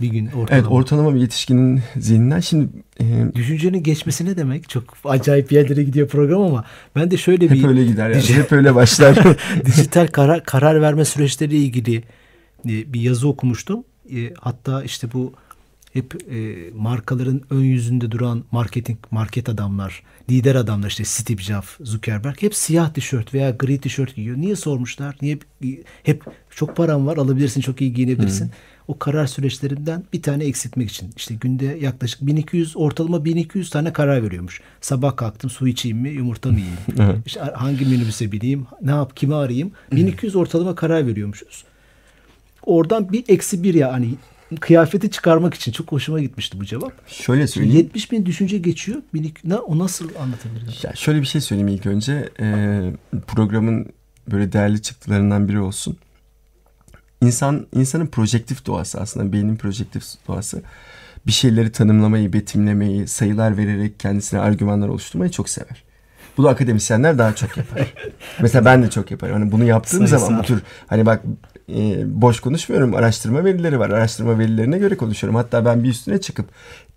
Bir 0.00 0.08
gün 0.08 0.26
ortalama. 0.26 0.48
Evet 0.50 0.66
ortalama 0.68 1.14
bir 1.14 1.20
yetişkinin 1.20 1.82
zihninden. 1.96 2.40
Şimdi 2.40 2.68
e, 3.00 3.34
Düşüncenin 3.34 3.82
geçmesi 3.82 4.24
ne 4.24 4.36
demek? 4.36 4.68
Çok 4.68 4.84
acayip 5.04 5.52
yerlere 5.52 5.82
gidiyor 5.82 6.08
program 6.08 6.42
ama 6.42 6.64
ben 6.96 7.10
de 7.10 7.16
şöyle 7.16 7.44
hep 7.44 7.50
bir... 7.50 7.58
Hep 7.62 7.68
öyle 7.68 7.84
gider 7.84 8.10
yani. 8.10 8.22
hep 8.22 8.52
öyle 8.52 8.74
başlar. 8.74 9.18
dijital 9.66 10.06
karar, 10.06 10.44
karar 10.44 10.82
verme 10.82 11.04
süreçleriyle 11.04 11.64
ilgili 11.64 11.96
e, 12.64 12.92
bir 12.92 13.00
yazı 13.00 13.28
okumuştum. 13.28 13.84
E, 14.14 14.34
hatta 14.40 14.82
işte 14.82 15.12
bu 15.12 15.32
hep 15.92 16.32
e, 16.32 16.70
markaların 16.74 17.42
ön 17.50 17.60
yüzünde 17.60 18.10
duran 18.10 18.44
marketing 18.50 18.98
market 19.10 19.48
adamlar, 19.48 20.02
lider 20.30 20.54
adamlar 20.54 20.88
işte 20.88 21.04
Steve 21.04 21.42
Jobs, 21.42 21.68
Zuckerberg 21.80 22.42
hep 22.42 22.54
siyah 22.54 22.94
tişört 22.94 23.34
veya 23.34 23.50
gri 23.50 23.80
tişört 23.80 24.16
giyiyor. 24.16 24.36
Niye 24.36 24.56
sormuşlar? 24.56 25.16
Niye 25.22 25.38
hep 26.02 26.24
çok 26.50 26.76
param 26.76 27.06
var 27.06 27.16
alabilirsin, 27.16 27.60
çok 27.60 27.80
iyi 27.80 27.92
giyinebilirsin. 27.92 28.44
Hmm. 28.44 28.52
O 28.88 28.98
karar 28.98 29.26
süreçlerinden 29.26 30.04
bir 30.12 30.22
tane 30.22 30.44
eksiltmek 30.44 30.90
için. 30.90 31.10
işte 31.16 31.34
günde 31.34 31.78
yaklaşık 31.80 32.26
1200 32.26 32.76
ortalama 32.76 33.24
1200 33.24 33.70
tane 33.70 33.92
karar 33.92 34.22
veriyormuş. 34.22 34.60
Sabah 34.80 35.16
kalktım 35.16 35.50
su 35.50 35.68
içeyim 35.68 35.98
mi, 35.98 36.10
yumurta 36.10 36.50
mı 36.50 36.58
yiyeyim? 36.58 37.22
işte 37.26 37.40
hangi 37.40 37.84
minibüse 37.84 38.32
bineyim, 38.32 38.66
ne 38.82 38.90
yap, 38.90 39.16
kimi 39.16 39.34
arayayım? 39.34 39.72
1200 39.92 40.36
ortalama 40.36 40.74
karar 40.74 41.06
veriyormuşuz. 41.06 41.64
Oradan 42.62 43.12
bir 43.12 43.24
eksi 43.28 43.62
bir 43.62 43.74
ya 43.74 43.92
hani 43.92 44.14
kıyafeti 44.56 45.10
çıkarmak 45.10 45.54
için 45.54 45.72
çok 45.72 45.92
hoşuma 45.92 46.20
gitmişti 46.20 46.60
bu 46.60 46.64
cevap. 46.64 47.08
Şöyle 47.08 47.46
söyleyeyim. 47.46 47.76
70 47.76 48.12
bin 48.12 48.26
düşünce 48.26 48.58
geçiyor. 48.58 49.02
Ne, 49.44 49.54
o 49.54 49.78
nasıl 49.78 50.14
anlatabiliriz? 50.14 50.84
Ya 50.84 50.92
şöyle 50.94 51.20
bir 51.20 51.26
şey 51.26 51.40
söyleyeyim 51.40 51.68
ilk 51.68 51.86
önce. 51.86 52.28
Ee, 52.40 52.92
programın 53.26 53.86
böyle 54.30 54.52
değerli 54.52 54.82
çıktılarından 54.82 55.48
biri 55.48 55.60
olsun. 55.60 55.96
İnsan 57.22 57.66
insanın 57.72 58.06
projektif 58.06 58.66
doğası 58.66 59.00
aslında 59.00 59.32
beynin 59.32 59.56
projektif 59.56 60.04
doğası. 60.28 60.62
Bir 61.26 61.32
şeyleri 61.32 61.72
tanımlamayı, 61.72 62.32
betimlemeyi, 62.32 63.08
sayılar 63.08 63.56
vererek 63.56 64.00
kendisine 64.00 64.40
argümanlar 64.40 64.88
oluşturmayı 64.88 65.30
çok 65.30 65.48
sever. 65.48 65.84
Bunu 66.36 66.48
akademisyenler 66.48 67.18
daha 67.18 67.34
çok 67.34 67.56
yapar. 67.56 67.94
Mesela 68.40 68.64
ben 68.64 68.82
de 68.82 68.90
çok 68.90 69.10
yaparım. 69.10 69.34
Hani 69.34 69.52
bunu 69.52 69.64
yaptığım 69.64 69.98
Sayısal. 69.98 70.18
zaman 70.18 70.38
bu 70.42 70.46
tür 70.46 70.62
hani 70.86 71.06
bak 71.06 71.22
boş 72.06 72.40
konuşmuyorum. 72.40 72.94
Araştırma 72.94 73.44
verileri 73.44 73.78
var. 73.78 73.90
Araştırma 73.90 74.38
verilerine 74.38 74.78
göre 74.78 74.96
konuşuyorum. 74.96 75.36
Hatta 75.36 75.64
ben 75.64 75.84
bir 75.84 75.88
üstüne 75.88 76.20
çıkıp 76.20 76.46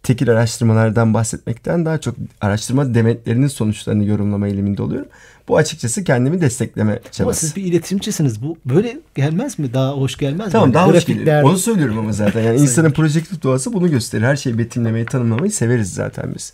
tekil 0.03 0.29
araştırmalardan 0.31 1.13
bahsetmekten 1.13 1.85
daha 1.85 1.97
çok 1.97 2.15
araştırma 2.41 2.93
demetlerinin 2.93 3.47
sonuçlarını 3.47 4.05
yorumlama 4.05 4.47
eğiliminde 4.47 4.81
oluyorum. 4.81 5.07
Bu 5.47 5.57
açıkçası 5.57 6.03
kendimi 6.03 6.41
destekleme 6.41 6.99
çabası. 7.11 7.23
Ama 7.23 7.33
siz 7.33 7.55
bir 7.55 7.63
iletişimcisiniz. 7.63 8.41
Bu 8.41 8.57
böyle 8.65 8.99
gelmez 9.15 9.59
mi? 9.59 9.73
Daha 9.73 9.91
hoş 9.91 10.17
gelmez 10.17 10.51
tamam, 10.51 10.69
mi? 10.69 10.73
Tamam 10.73 10.87
daha 10.89 10.97
hoş 10.97 11.05
gelir. 11.05 11.43
Onu 11.43 11.57
söylüyorum 11.57 11.97
ama 11.97 12.11
zaten. 12.11 12.41
Yani 12.43 12.59
insanın 12.61 12.91
projektif 12.91 13.43
doğası 13.43 13.73
bunu 13.73 13.91
gösterir. 13.91 14.23
Her 14.23 14.35
şeyi 14.35 14.57
betimlemeyi, 14.57 15.05
tanımlamayı 15.05 15.51
severiz 15.51 15.93
zaten 15.93 16.33
biz. 16.35 16.53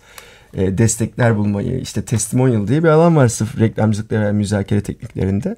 E, 0.53 0.77
destekler 0.77 1.37
bulmayı, 1.37 1.79
işte 1.79 2.01
testimonial 2.01 2.67
diye 2.67 2.83
bir 2.83 2.89
alan 2.89 3.15
var 3.15 3.27
sırf 3.27 3.59
reklamcılıkta 3.59 4.21
veya 4.21 4.33
müzakere 4.33 4.81
tekniklerinde. 4.81 5.55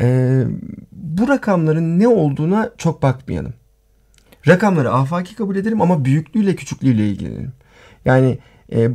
E, 0.00 0.40
bu 0.92 1.28
rakamların 1.28 2.00
ne 2.00 2.08
olduğuna 2.08 2.70
çok 2.78 3.02
bakmayalım. 3.02 3.54
Rakamları 4.48 4.90
afaki 4.92 5.36
kabul 5.36 5.56
edelim 5.56 5.80
ama 5.80 6.04
büyüklüğüyle 6.04 6.56
küçüklüğüyle 6.56 7.08
ilgilenelim. 7.08 7.52
Yani 8.04 8.38
e, 8.72 8.90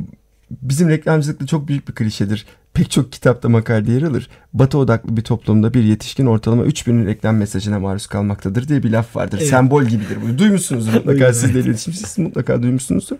bizim 0.50 0.88
reklamcılıkta 0.88 1.46
çok 1.46 1.68
büyük 1.68 1.88
bir 1.88 1.94
klişedir. 1.94 2.46
Pek 2.74 2.90
çok 2.90 3.12
kitapta 3.12 3.48
makalede 3.48 3.92
yer 3.92 4.02
alır. 4.02 4.28
Batı 4.52 4.78
odaklı 4.78 5.16
bir 5.16 5.22
toplumda 5.22 5.74
bir 5.74 5.84
yetişkin 5.84 6.26
ortalama 6.26 6.64
3000 6.64 7.06
reklam 7.06 7.36
mesajına 7.36 7.78
maruz 7.78 8.06
kalmaktadır 8.06 8.68
diye 8.68 8.82
bir 8.82 8.90
laf 8.90 9.16
vardır. 9.16 9.38
Evet. 9.40 9.48
Sembol 9.48 9.84
gibidir 9.84 10.18
bu. 10.22 10.38
Duymuşsunuzdur 10.38 10.92
mutlaka 10.92 11.32
siz 11.32 11.54
de 11.54 11.60
iletişimcisiniz 11.60 12.18
mutlaka 12.18 12.62
duymuşsunuzdur. 12.62 13.16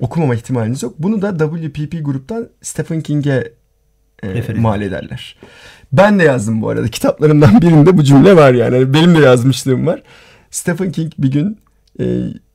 Okumama 0.00 0.34
ihtimaliniz 0.34 0.82
yok. 0.82 0.94
Bunu 0.98 1.22
da 1.22 1.38
WPP 1.38 2.04
gruptan 2.04 2.48
Stephen 2.62 3.00
King'e 3.00 3.52
e, 4.22 4.54
mal 4.54 4.82
ederler. 4.82 5.36
Ben 5.96 6.18
de 6.18 6.22
yazdım 6.22 6.62
bu 6.62 6.68
arada. 6.68 6.88
Kitaplarımdan 6.88 7.60
birinde 7.60 7.98
bu 7.98 8.04
cümle 8.04 8.36
var 8.36 8.54
yani. 8.54 8.94
Benim 8.94 9.14
de 9.14 9.20
yazmışlığım 9.20 9.86
var. 9.86 10.02
Stephen 10.50 10.92
King 10.92 11.12
bir 11.18 11.30
gün 11.30 11.58
e, 12.00 12.04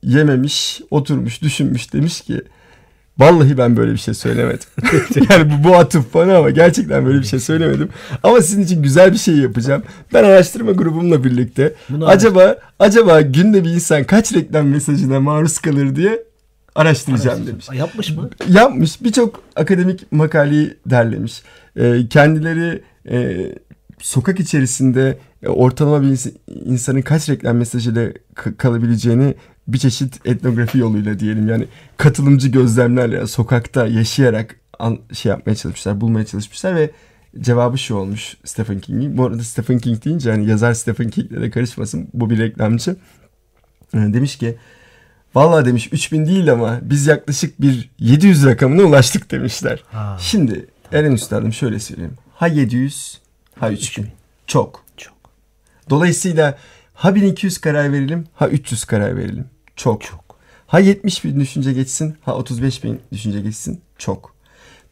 yememiş, 0.02 0.80
oturmuş, 0.90 1.42
düşünmüş 1.42 1.92
demiş 1.92 2.20
ki 2.20 2.42
Vallahi 3.20 3.58
ben 3.58 3.76
böyle 3.76 3.92
bir 3.92 3.98
şey 3.98 4.14
söylemedim. 4.14 4.68
yani 5.30 5.52
bu, 5.52 5.68
bu 5.68 5.76
atıf 5.76 6.14
bana 6.14 6.36
ama 6.36 6.50
gerçekten 6.50 7.06
böyle 7.06 7.18
bir 7.18 7.26
şey 7.26 7.40
söylemedim. 7.40 7.88
Ama 8.22 8.40
sizin 8.40 8.62
için 8.62 8.82
güzel 8.82 9.12
bir 9.12 9.18
şey 9.18 9.36
yapacağım. 9.36 9.82
Ben 10.12 10.24
araştırma 10.24 10.72
grubumla 10.72 11.24
birlikte 11.24 11.74
Bunu 11.88 12.06
acaba 12.08 12.42
araştır. 12.42 12.64
acaba 12.78 13.20
günde 13.20 13.64
bir 13.64 13.70
insan 13.70 14.04
kaç 14.04 14.34
reklam 14.34 14.66
mesajına 14.66 15.20
maruz 15.20 15.58
kalır 15.58 15.96
diye 15.96 16.22
araştıracağım 16.74 17.46
demiş. 17.46 17.66
Yapmış 17.72 18.10
mı? 18.10 18.30
Yapmış. 18.48 19.02
Birçok 19.02 19.42
akademik 19.56 20.12
makaleyi 20.12 20.76
derlemiş. 20.86 21.42
E, 21.76 22.08
kendileri 22.08 22.82
e, 23.08 23.46
sokak 23.98 24.40
içerisinde 24.40 25.18
e, 25.42 25.48
ortalama 25.48 26.02
bir 26.02 26.20
insanın 26.64 27.02
kaç 27.02 27.28
reklam 27.28 27.56
mesajıyla 27.56 28.08
kalabileceğini 28.58 29.34
bir 29.68 29.78
çeşit 29.78 30.26
etnografi 30.26 30.78
yoluyla 30.78 31.18
diyelim 31.18 31.48
yani 31.48 31.66
katılımcı 31.96 32.48
gözlemlerle 32.48 33.26
sokakta 33.26 33.86
yaşayarak 33.86 34.56
an, 34.78 34.98
şey 35.12 35.30
yapmaya 35.30 35.54
çalışmışlar, 35.54 36.00
bulmaya 36.00 36.26
çalışmışlar 36.26 36.76
ve 36.76 36.90
cevabı 37.40 37.78
şu 37.78 37.94
olmuş 37.94 38.36
Stephen 38.44 38.80
King'in. 38.80 39.18
Bu 39.18 39.26
arada 39.26 39.42
Stephen 39.42 39.78
King 39.78 40.04
deyince 40.04 40.30
hani 40.30 40.46
yazar 40.46 40.74
Stephen 40.74 41.10
King'le 41.10 41.42
de 41.42 41.50
karışmasın. 41.50 42.08
Bu 42.14 42.30
bir 42.30 42.38
reklamcı. 42.38 42.96
Ee, 43.94 43.98
demiş 43.98 44.36
ki 44.36 44.56
Vallahi 45.34 45.64
demiş 45.64 45.88
3000 45.92 46.26
değil 46.26 46.52
ama 46.52 46.78
biz 46.82 47.06
yaklaşık 47.06 47.60
bir 47.60 47.90
700 47.98 48.46
rakamına 48.46 48.82
ulaştık 48.82 49.30
demişler. 49.30 49.84
Ha. 49.90 50.16
Şimdi 50.20 50.66
Eren 50.92 51.12
Üstadım 51.12 51.52
şöyle 51.52 51.78
söyleyeyim. 51.78 52.14
Ha 52.34 52.46
700 52.46 53.20
ha 53.58 53.70
3000. 53.70 54.06
Çok. 54.46 54.84
Çok. 54.96 55.14
Dolayısıyla 55.90 56.58
ha 56.94 57.14
1200 57.14 57.58
karar 57.58 57.92
verelim 57.92 58.26
ha 58.34 58.48
300 58.48 58.84
karar 58.84 59.16
verelim. 59.16 59.44
Çok. 59.76 60.02
Çok. 60.02 60.36
Ha 60.66 60.78
70 60.78 61.24
bin 61.24 61.40
düşünce 61.40 61.72
geçsin 61.72 62.16
ha 62.24 62.36
35 62.36 62.84
bin 62.84 63.00
düşünce 63.12 63.40
geçsin. 63.40 63.80
Çok. 63.98 64.34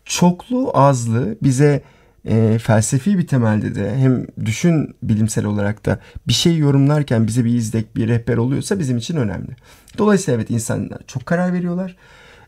çoklu 0.04 0.70
azlı 0.74 1.36
bize 1.42 1.82
e, 2.28 2.58
felsefi 2.58 3.18
bir 3.18 3.26
temelde 3.26 3.74
de 3.74 3.96
hem 3.96 4.26
düşün 4.44 4.94
bilimsel 5.02 5.44
olarak 5.44 5.86
da 5.86 6.00
bir 6.28 6.32
şey 6.32 6.56
yorumlarken 6.56 7.26
bize 7.26 7.44
bir 7.44 7.54
izlek, 7.54 7.96
bir 7.96 8.08
rehber 8.08 8.36
oluyorsa 8.36 8.78
bizim 8.78 8.96
için 8.98 9.16
önemli. 9.16 9.56
Dolayısıyla 9.98 10.40
evet 10.40 10.50
insanlar 10.50 10.98
çok 11.06 11.26
karar 11.26 11.52
veriyorlar. 11.52 11.96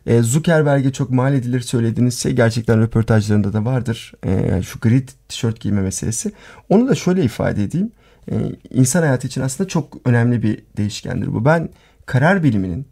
E, 0.05 0.21
Zuckerberg'e 0.21 0.91
çok 0.91 1.09
mal 1.09 1.33
edilir 1.33 1.61
söylediğiniz 1.61 2.19
şey 2.19 2.31
gerçekten 2.31 2.81
röportajlarında 2.81 3.53
da 3.53 3.65
vardır. 3.65 4.13
E, 4.25 4.61
şu 4.61 4.79
gri 4.79 5.05
tişört 5.05 5.59
giyme 5.59 5.81
meselesi. 5.81 6.31
Onu 6.69 6.87
da 6.87 6.95
şöyle 6.95 7.23
ifade 7.23 7.63
edeyim. 7.63 7.91
E, 8.31 8.35
insan 8.69 9.01
hayatı 9.01 9.27
için 9.27 9.41
aslında 9.41 9.67
çok 9.67 9.97
önemli 10.05 10.43
bir 10.43 10.63
değişkendir 10.77 11.33
bu. 11.33 11.45
Ben 11.45 11.69
karar 12.05 12.43
biliminin 12.43 12.87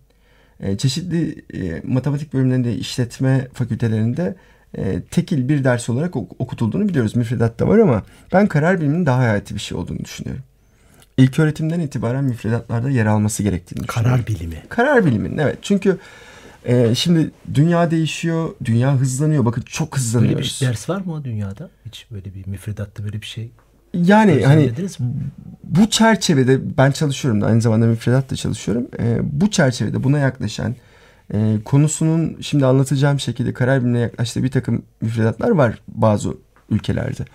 e, 0.59 0.77
çeşitli 0.77 1.45
e, 1.53 1.81
matematik 1.83 2.33
bölümlerinde, 2.33 2.75
işletme 2.75 3.47
fakültelerinde 3.53 4.35
e, 4.77 5.01
tekil 5.01 5.49
bir 5.49 5.63
ders 5.63 5.89
olarak 5.89 6.15
okutulduğunu 6.15 6.89
biliyoruz. 6.89 7.15
Müfredatta 7.15 7.67
var 7.67 7.79
ama 7.79 8.03
ben 8.33 8.47
karar 8.47 8.81
biliminin 8.81 9.05
daha 9.05 9.19
hayati 9.19 9.55
bir 9.55 9.59
şey 9.59 9.77
olduğunu 9.77 9.99
düşünüyorum. 9.99 10.43
İlk 11.17 11.39
öğretimden 11.39 11.79
itibaren 11.79 12.23
müfredatlarda 12.23 12.89
yer 12.89 13.05
alması 13.05 13.43
gerektiğini 13.43 13.87
düşünüyorum. 13.87 14.11
Karar 14.11 14.27
bilimi. 14.27 14.63
Karar 14.69 15.05
biliminin 15.05 15.37
evet. 15.37 15.57
Çünkü 15.61 15.97
e, 16.65 16.95
şimdi 16.95 17.31
dünya 17.53 17.91
değişiyor, 17.91 18.49
dünya 18.65 18.95
hızlanıyor. 18.95 19.45
Bakın 19.45 19.61
çok 19.61 19.97
hızlanıyoruz. 19.97 20.57
Böyle 20.61 20.71
bir 20.71 20.73
ders 20.73 20.89
var 20.89 21.01
mı 21.01 21.23
dünyada? 21.23 21.69
Hiç 21.85 22.07
böyle 22.11 22.35
bir 22.35 22.47
müfredatta 22.47 23.03
böyle 23.03 23.21
bir 23.21 23.25
şey 23.25 23.51
yani 23.93 24.45
hani 24.45 24.71
bu 25.63 25.89
çerçevede 25.89 26.77
ben 26.77 26.91
çalışıyorum 26.91 27.41
da 27.41 27.45
aynı 27.45 27.61
zamanda 27.61 27.85
müfredatta 27.85 28.35
çalışıyorum. 28.35 28.87
E, 28.99 29.19
bu 29.41 29.51
çerçevede 29.51 30.03
buna 30.03 30.19
yaklaşan 30.19 30.75
e, 31.33 31.57
konusunun 31.65 32.37
şimdi 32.41 32.65
anlatacağım 32.65 33.19
şekilde 33.19 33.53
karar 33.53 33.81
bilimine 33.81 33.99
yaklaştığı 33.99 34.43
bir 34.43 34.51
takım 34.51 34.83
müfredatlar 35.01 35.49
var 35.49 35.81
bazı 35.87 36.33
ülkelerde. 36.69 37.25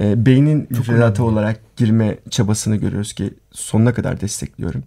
E, 0.00 0.26
beynin 0.26 0.60
Çok 0.60 0.70
müfredatı 0.70 1.22
önemli. 1.22 1.34
olarak 1.34 1.76
girme 1.76 2.18
çabasını 2.30 2.76
görüyoruz 2.76 3.12
ki 3.12 3.34
sonuna 3.50 3.94
kadar 3.94 4.20
destekliyorum. 4.20 4.82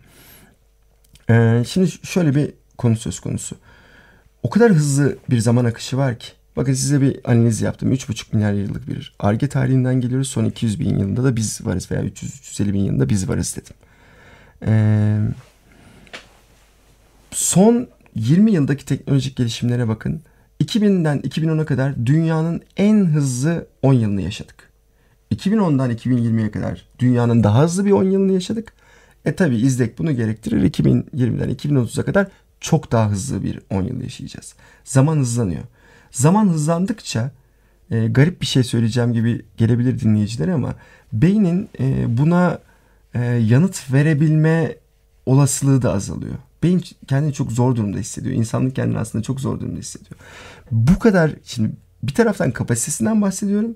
E, 1.29 1.63
şimdi 1.67 1.91
şöyle 1.91 2.36
bir 2.36 2.53
konu 2.77 2.96
söz 2.96 3.20
konusu. 3.20 3.55
O 4.44 4.50
kadar 4.50 4.72
hızlı 4.72 5.17
bir 5.29 5.39
zaman 5.39 5.65
akışı 5.65 5.98
var 5.98 6.20
ki. 6.20 6.27
Bakın 6.55 6.74
size 6.74 7.01
bir 7.01 7.20
analiz 7.24 7.62
yaptım. 7.62 7.94
3,5 7.94 8.36
milyar 8.36 8.53
yıllık 8.53 8.88
bir 8.88 9.15
arge 9.20 9.48
tarihinden 9.48 10.01
geliyoruz. 10.01 10.27
Son 10.27 10.46
200 10.46 10.79
bin 10.79 10.89
yılında 10.89 11.24
da 11.24 11.36
biz 11.36 11.65
varız 11.65 11.91
veya 11.91 12.05
300-350 12.05 12.74
bin 12.74 12.79
yılında 12.79 13.10
biz 13.10 13.29
varız 13.29 13.58
dedim. 13.58 13.74
Ee, 14.65 15.20
son 17.32 17.88
20 18.15 18.51
yıldaki 18.51 18.86
teknolojik 18.86 19.36
gelişimlere 19.36 19.88
bakın. 19.88 20.22
2000'den 20.63 21.20
2010'a 21.20 21.65
kadar 21.65 22.05
dünyanın 22.05 22.62
en 22.77 23.05
hızlı 23.05 23.67
10 23.82 23.94
yılını 23.94 24.22
yaşadık. 24.22 24.70
2010'dan 25.32 25.91
2020'ye 25.91 26.51
kadar 26.51 26.86
dünyanın 27.00 27.44
daha 27.44 27.63
hızlı 27.63 27.86
bir 27.86 27.91
10 27.91 28.03
yılını 28.03 28.34
yaşadık. 28.34 28.74
E 29.25 29.36
tabi 29.36 29.55
izlek 29.55 30.00
bunu 30.00 30.12
gerektirir. 30.12 30.72
2020'den 30.72 31.50
2030'a 31.50 32.05
kadar 32.05 32.27
çok 32.59 32.91
daha 32.91 33.12
hızlı 33.12 33.43
bir 33.43 33.59
10 33.69 33.83
yıl 33.83 34.01
yaşayacağız. 34.01 34.55
Zaman 34.83 35.17
hızlanıyor. 35.17 35.63
Zaman 36.12 36.50
hızlandıkça 36.50 37.31
e, 37.91 38.07
garip 38.07 38.41
bir 38.41 38.45
şey 38.45 38.63
söyleyeceğim 38.63 39.13
gibi 39.13 39.45
gelebilir 39.57 40.00
dinleyicilere 40.00 40.53
ama 40.53 40.75
beynin 41.13 41.69
e, 41.79 42.17
buna 42.17 42.59
e, 43.13 43.21
yanıt 43.24 43.93
verebilme 43.93 44.75
olasılığı 45.25 45.81
da 45.81 45.93
azalıyor. 45.93 46.35
Beyin 46.63 46.83
kendini 47.07 47.33
çok 47.33 47.51
zor 47.51 47.75
durumda 47.75 47.97
hissediyor. 47.97 48.35
İnsanlık 48.35 48.75
kendini 48.75 49.00
aslında 49.00 49.24
çok 49.24 49.39
zor 49.39 49.59
durumda 49.59 49.79
hissediyor. 49.79 50.19
Bu 50.71 51.00
kadar 51.00 51.31
şimdi 51.43 51.71
bir 52.03 52.13
taraftan 52.13 52.51
kapasitesinden 52.51 53.21
bahsediyorum. 53.21 53.75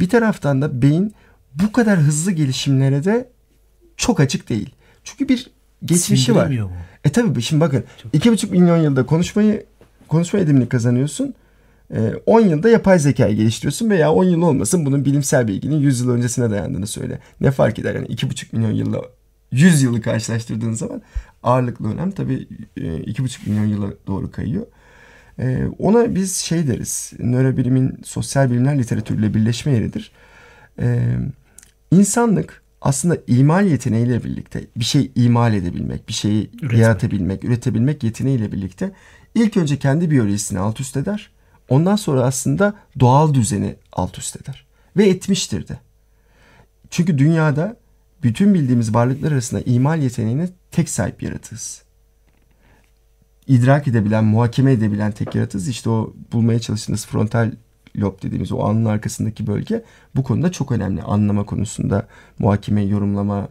Bir 0.00 0.08
taraftan 0.08 0.62
da 0.62 0.82
beyin 0.82 1.14
bu 1.54 1.72
kadar 1.72 1.98
hızlı 1.98 2.32
gelişimlere 2.32 3.04
de 3.04 3.30
çok 3.96 4.20
açık 4.20 4.48
değil. 4.48 4.74
Çünkü 5.04 5.28
bir 5.28 5.50
geçmişi 5.84 6.34
var. 6.34 6.50
Mu? 6.50 6.70
E 7.06 7.12
tabi 7.12 7.42
şimdi 7.42 7.60
bakın 7.60 7.84
çok... 8.02 8.14
iki 8.14 8.32
buçuk 8.32 8.50
milyon 8.50 8.76
yılda 8.76 9.06
konuşmayı 9.06 9.66
konuşma 10.08 10.38
edimini 10.38 10.68
kazanıyorsun. 10.68 11.34
10 12.26 12.42
e, 12.42 12.48
yılda 12.48 12.68
yapay 12.68 12.98
zekayı 12.98 13.36
geliştiriyorsun 13.36 13.90
veya 13.90 14.12
10 14.12 14.24
yıl 14.24 14.42
olmasın 14.42 14.86
bunun 14.86 15.04
bilimsel 15.04 15.48
bilginin 15.48 15.76
100 15.76 16.00
yıl 16.00 16.10
öncesine 16.10 16.50
dayandığını 16.50 16.86
söyle. 16.86 17.18
Ne 17.40 17.50
fark 17.50 17.78
eder 17.78 17.94
yani 17.94 18.06
2,5 18.06 18.56
milyon 18.56 18.70
yılla 18.70 19.02
100 19.52 19.82
yılı 19.82 20.00
karşılaştırdığın 20.00 20.72
zaman 20.72 21.02
ağırlıklı 21.42 21.92
önem 21.92 22.10
tabii 22.10 22.48
2,5 22.76 23.46
e, 23.46 23.50
milyon 23.50 23.66
yıla 23.66 23.86
doğru 24.06 24.30
kayıyor. 24.30 24.66
E, 25.38 25.66
ona 25.78 26.14
biz 26.14 26.36
şey 26.36 26.68
deriz, 26.68 27.12
nörobilimin 27.18 27.98
sosyal 28.04 28.50
bilimler 28.50 28.78
literatürüyle 28.78 29.34
birleşme 29.34 29.72
yeridir. 29.72 30.12
İnsanlık 31.90 32.62
aslında 32.86 33.18
imal 33.26 33.66
yeteneğiyle 33.66 34.24
birlikte 34.24 34.64
bir 34.76 34.84
şey 34.84 35.12
imal 35.14 35.54
edebilmek, 35.54 36.08
bir 36.08 36.12
şeyi 36.12 36.50
Üretmek. 36.52 36.80
yaratabilmek, 36.80 37.44
üretebilmek 37.44 38.02
yeteneğiyle 38.02 38.52
birlikte 38.52 38.92
ilk 39.34 39.56
önce 39.56 39.78
kendi 39.78 40.10
biyolojisini 40.10 40.58
alt 40.58 40.80
üst 40.80 40.96
eder. 40.96 41.30
Ondan 41.68 41.96
sonra 41.96 42.22
aslında 42.22 42.74
doğal 43.00 43.34
düzeni 43.34 43.76
alt 43.92 44.18
üst 44.18 44.36
eder. 44.36 44.66
Ve 44.96 45.08
etmiştir 45.08 45.68
de. 45.68 45.78
Çünkü 46.90 47.18
dünyada 47.18 47.76
bütün 48.22 48.54
bildiğimiz 48.54 48.94
varlıklar 48.94 49.32
arasında 49.32 49.60
imal 49.60 50.02
yeteneğine 50.02 50.48
tek 50.70 50.88
sahip 50.88 51.22
yaratığız. 51.22 51.82
İdrak 53.46 53.88
edebilen, 53.88 54.24
muhakeme 54.24 54.72
edebilen 54.72 55.12
tek 55.12 55.34
yaratığız. 55.34 55.68
İşte 55.68 55.90
o 55.90 56.14
bulmaya 56.32 56.58
çalıştığınız 56.58 57.06
frontal 57.06 57.52
lob 58.00 58.22
dediğimiz 58.22 58.52
o 58.52 58.58
alnın 58.58 58.84
arkasındaki 58.84 59.46
bölge 59.46 59.84
bu 60.14 60.22
konuda 60.22 60.52
çok 60.52 60.72
önemli. 60.72 61.02
Anlama 61.02 61.46
konusunda, 61.46 62.06
muhakeme, 62.38 62.82
yorumlama, 62.82 63.48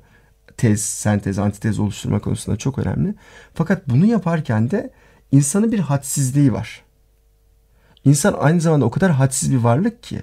tez, 0.58 0.82
sentez, 0.82 1.40
antitez 1.40 1.80
oluşturma 1.80 2.20
konusunda 2.20 2.58
çok 2.58 2.80
önemli. 2.80 3.16
Fakat 3.54 3.90
bunu 3.90 4.06
yaparken 4.06 4.72
de 4.72 4.90
insanın 5.32 5.72
bir 5.72 5.80
hadsizliği 5.80 6.54
var. 6.54 6.84
İnsan 8.06 8.36
aynı 8.40 8.62
zamanda 8.62 8.86
o 8.86 8.92
kadar 8.92 9.12
hadsiz 9.12 9.52
bir 9.52 9.58
varlık 9.58 10.04
ki 10.04 10.22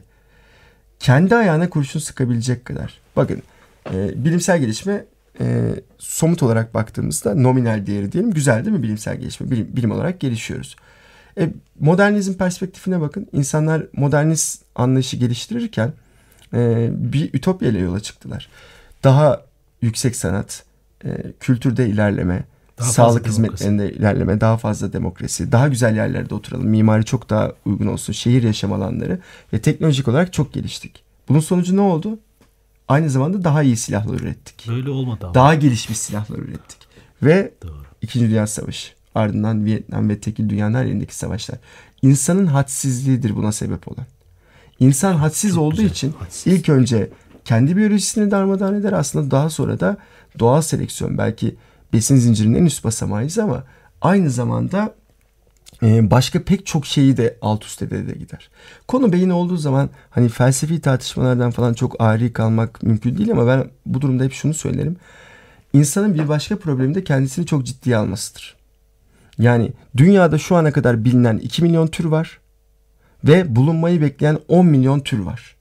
kendi 0.99 1.37
ayağına 1.37 1.71
kurşun 1.71 2.01
sıkabilecek 2.01 2.65
kadar. 2.65 3.01
Bakın 3.17 3.43
e, 3.93 4.25
bilimsel 4.25 4.61
gelişme 4.61 5.05
e, 5.41 5.75
somut 5.99 6.43
olarak 6.43 6.75
baktığımızda 6.75 7.35
nominal 7.35 7.87
değeri 7.87 8.13
diyelim 8.13 8.31
güzel 8.31 8.65
değil 8.65 8.77
mi 8.77 8.83
bilimsel 8.83 9.17
gelişme? 9.17 9.51
Bilim, 9.51 9.77
bilim 9.77 9.91
olarak 9.91 10.21
gelişiyoruz. 10.21 10.77
E, 11.39 11.53
modernizm 11.81 12.35
perspektifine 12.35 13.01
bakın. 13.01 13.29
İnsanlar 13.33 13.87
modernist 13.93 14.63
anlayışı 14.75 15.17
geliştirirken 15.17 15.93
e, 16.55 16.91
bir 16.93 17.35
ütopya 17.35 17.69
ile 17.69 17.79
yola 17.79 18.01
çıktılar. 18.01 18.49
Daha 19.05 19.43
yüksek 19.83 20.17
sanat, 20.17 20.65
e, 21.05 21.33
kültürde 21.41 21.89
ilerleme, 21.89 22.45
daha 22.79 22.93
sağlık 22.93 23.27
hizmetlerinde 23.27 23.83
demokrasi. 23.83 24.01
ilerleme, 24.01 24.41
daha 24.41 24.57
fazla 24.57 24.93
demokrasi, 24.93 25.53
daha 25.53 25.69
güzel 25.69 25.97
yerlerde 25.97 26.35
oturalım, 26.35 26.69
mimari 26.69 27.05
çok 27.05 27.31
daha 27.31 27.53
uygun 27.65 27.87
olsun, 27.87 28.13
şehir 28.13 28.43
yaşam 28.43 28.73
alanları 28.73 29.19
ve 29.53 29.61
teknolojik 29.61 30.09
olarak 30.09 30.33
çok 30.33 30.53
geliştik. 30.53 31.05
Bunun 31.29 31.41
sonucu 31.41 31.77
ne 31.77 31.81
oldu? 31.81 32.19
Aynı 32.89 33.11
zamanda 33.11 33.45
daha 33.45 33.63
iyi 33.63 33.77
silahlar 33.77 34.15
ürettik. 34.15 34.69
Böyle 34.69 34.91
olmadı 34.91 35.19
ama. 35.23 35.35
Daha 35.35 35.55
gelişmiş 35.55 35.99
silahlar 35.99 36.39
ürettik. 36.39 36.79
Ve 37.23 37.53
Doğru. 37.63 37.83
İkinci 38.03 38.29
Dünya 38.31 38.47
Savaşı, 38.47 38.93
ardından 39.15 39.65
Vietnam 39.65 40.09
ve 40.09 40.21
tekil 40.21 40.49
dünyanın 40.49 40.75
her 40.75 40.85
yerindeki 40.85 41.17
savaşlar. 41.17 41.59
İnsanın 42.03 42.47
hadsizliğidir 42.47 43.37
buna 43.37 43.53
sebep 43.53 43.89
olan. 43.89 44.07
İnsan 44.81 45.15
hadsiz 45.15 45.55
çok 45.55 45.63
olduğu 45.63 45.77
güzel, 45.77 45.91
için 45.91 46.13
hadsiz. 46.19 46.53
ilk 46.53 46.69
önce 46.69 47.11
kendi 47.45 47.77
biyolojisini 47.77 48.31
darmadağın 48.31 48.81
eder 48.81 48.93
aslında 48.93 49.31
daha 49.31 49.51
sonra 49.51 49.81
da 49.81 49.97
doğal 50.39 50.63
seleksiyon 50.63 51.19
belki 51.19 51.57
besin 51.93 52.17
zincirinin 52.17 52.59
en 52.59 52.67
üst 52.67 52.85
basamağıyız 52.85 53.39
ama 53.39 53.65
aynı 54.01 54.31
zamanda 54.31 54.95
e, 55.83 56.11
başka 56.11 56.43
pek 56.43 56.67
çok 56.67 56.87
şeyi 56.87 57.17
de 57.17 57.39
alt 57.43 57.65
üst 57.65 57.83
ede 57.83 58.07
de 58.07 58.13
gider. 58.13 58.51
Konu 58.89 59.13
beyin 59.13 59.31
olduğu 59.31 59.57
zaman 59.57 59.91
hani 60.11 60.29
felsefi 60.29 60.81
tartışmalardan 60.81 61.51
falan 61.51 61.75
çok 61.75 61.97
ayrı 61.99 62.33
kalmak 62.33 62.83
mümkün 62.83 63.19
değil 63.19 63.33
ama 63.33 63.47
ben 63.47 63.71
bu 63.87 64.01
durumda 64.01 64.25
hep 64.25 64.33
şunu 64.33 64.55
söylerim. 64.55 64.97
İnsanın 65.73 66.15
bir 66.15 66.29
başka 66.29 66.59
problemi 66.59 66.95
de 66.95 67.05
kendisini 67.05 67.47
çok 67.47 67.67
ciddiye 67.67 67.97
almasıdır. 67.97 68.62
Yani 69.39 69.73
dünyada 69.97 70.39
şu 70.39 70.57
ana 70.57 70.73
kadar 70.73 71.05
bilinen 71.05 71.39
2 71.39 71.63
milyon 71.63 71.87
tür 71.87 72.05
var 72.05 72.41
ve 73.25 73.57
bulunmayı 73.57 74.01
bekleyen 74.01 74.39
10 74.49 74.67
milyon 74.67 75.01
tür 75.01 75.19
var. 75.19 75.57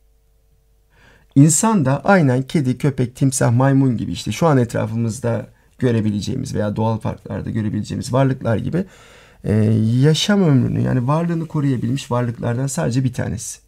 İnsan 1.35 1.85
da 1.85 2.01
aynen 2.03 2.41
kedi, 2.41 2.77
köpek, 2.77 3.15
timsah, 3.15 3.51
maymun 3.51 3.97
gibi 3.97 4.11
işte 4.11 4.31
şu 4.31 4.47
an 4.47 4.57
etrafımızda 4.57 5.47
görebileceğimiz 5.79 6.55
veya 6.55 6.75
doğal 6.75 6.99
parklarda 6.99 7.49
görebileceğimiz 7.49 8.13
varlıklar 8.13 8.57
gibi 8.57 8.85
e, 9.43 9.53
yaşam 10.01 10.43
ömrünü 10.43 10.81
yani 10.81 11.07
varlığını 11.07 11.47
koruyabilmiş 11.47 12.11
varlıklardan 12.11 12.67
sadece 12.67 13.03
bir 13.03 13.13
tanesi. 13.13 13.59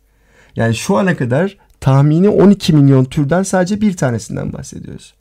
Yani 0.56 0.76
şu 0.76 0.98
ana 0.98 1.18
kadar 1.18 1.58
tahmini 1.80 2.30
12 2.30 2.74
milyon 2.74 3.06
türden 3.06 3.44
sadece 3.44 3.82
bir 3.82 3.98
tanesinden 3.98 4.54
bahsediyoruz. 4.54 5.14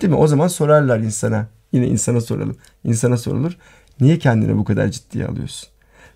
Değil 0.00 0.12
mi? 0.12 0.18
O 0.18 0.26
zaman 0.26 0.48
sorarlar 0.48 0.98
insana. 0.98 1.46
Yine 1.72 1.86
insana 1.86 2.20
soralım. 2.20 2.56
İnsana 2.84 3.16
sorulur. 3.16 3.56
Niye 4.00 4.18
kendini 4.18 4.56
bu 4.56 4.64
kadar 4.64 4.88
ciddiye 4.90 5.26
alıyorsun? 5.26 5.68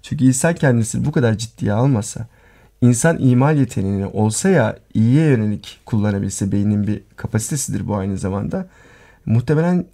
Çünkü 0.02 0.24
insan 0.24 0.54
kendisini 0.54 1.04
bu 1.04 1.12
kadar 1.12 1.38
ciddiye 1.38 1.72
almasa, 1.72 2.26
insan 2.80 3.18
imal 3.20 3.56
yeteneğini 3.58 4.06
olsa 4.06 4.48
ya 4.48 4.78
iyiye 4.94 5.26
yönelik 5.26 5.80
kullanabilse 5.86 6.52
beynin 6.52 6.86
bir 6.86 7.02
kapasitesidir 7.16 7.88
bu 7.88 7.96
aynı 7.96 8.18
zamanda. 8.18 8.68
Muhtemelen 9.26 9.84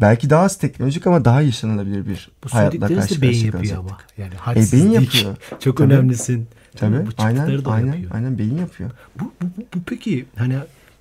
belki 0.00 0.30
daha 0.30 0.42
az 0.42 0.58
teknolojik 0.58 1.06
ama 1.06 1.24
daha 1.24 1.42
yaşanılabilir 1.42 2.06
bir 2.06 2.30
Bu 2.44 2.54
hayatla 2.54 2.86
karşı 2.88 3.22
beyin 3.22 3.46
yapıyor 3.46 3.78
ama. 3.78 3.98
Yani 4.18 4.32
E, 4.56 4.72
beyin 4.72 4.90
yapıyor. 4.90 5.36
Çok 5.60 5.76
Tabii. 5.76 5.92
önemlisin. 5.94 6.46
Tabii. 6.76 7.06
Bu 7.06 7.10
çıktıları 7.10 7.28
Aynen, 7.40 7.64
da 7.64 7.70
aynen, 7.70 7.86
yapıyor. 7.86 8.10
aynen 8.14 8.38
beyin 8.38 8.58
yapıyor. 8.58 8.90
Bu, 9.20 9.24
bu, 9.24 9.46
bu, 9.56 9.62
bu 9.74 9.78
peki 9.86 10.26
hani 10.36 10.56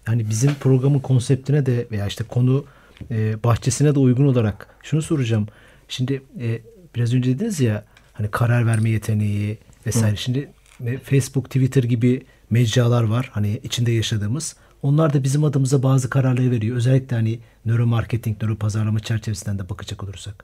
hani 0.05 0.29
bizim 0.29 0.53
programın 0.53 0.99
konseptine 0.99 1.65
de 1.65 1.87
veya 1.91 2.07
işte 2.07 2.23
konu 2.23 2.65
e, 3.11 3.43
bahçesine 3.43 3.95
de 3.95 3.99
uygun 3.99 4.25
olarak 4.25 4.67
şunu 4.83 5.01
soracağım. 5.01 5.47
Şimdi 5.87 6.21
e, 6.39 6.61
biraz 6.95 7.13
önce 7.13 7.31
dediniz 7.31 7.59
ya 7.59 7.85
hani 8.13 8.31
karar 8.31 8.65
verme 8.65 8.89
yeteneği 8.89 9.57
vesaire. 9.85 10.15
Şimdi 10.15 10.49
e, 10.85 10.97
Facebook, 10.97 11.45
Twitter 11.45 11.83
gibi 11.83 12.25
mecralar 12.49 13.03
var 13.03 13.29
hani 13.33 13.59
içinde 13.63 13.91
yaşadığımız. 13.91 14.55
Onlar 14.83 15.13
da 15.13 15.23
bizim 15.23 15.43
adımıza 15.43 15.83
bazı 15.83 16.09
kararları 16.09 16.51
veriyor. 16.51 16.77
Özellikle 16.77 17.15
hani 17.15 17.39
nöromarketing, 17.65 18.43
nöropazarlama 18.43 18.99
çerçevesinden 18.99 19.59
de 19.59 19.69
bakacak 19.69 20.03
olursak. 20.03 20.43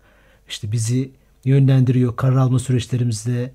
İşte 0.49 0.71
bizi 0.71 1.12
yönlendiriyor. 1.45 2.15
Karar 2.15 2.36
alma 2.36 2.60
süreçlerimizde 2.60 3.52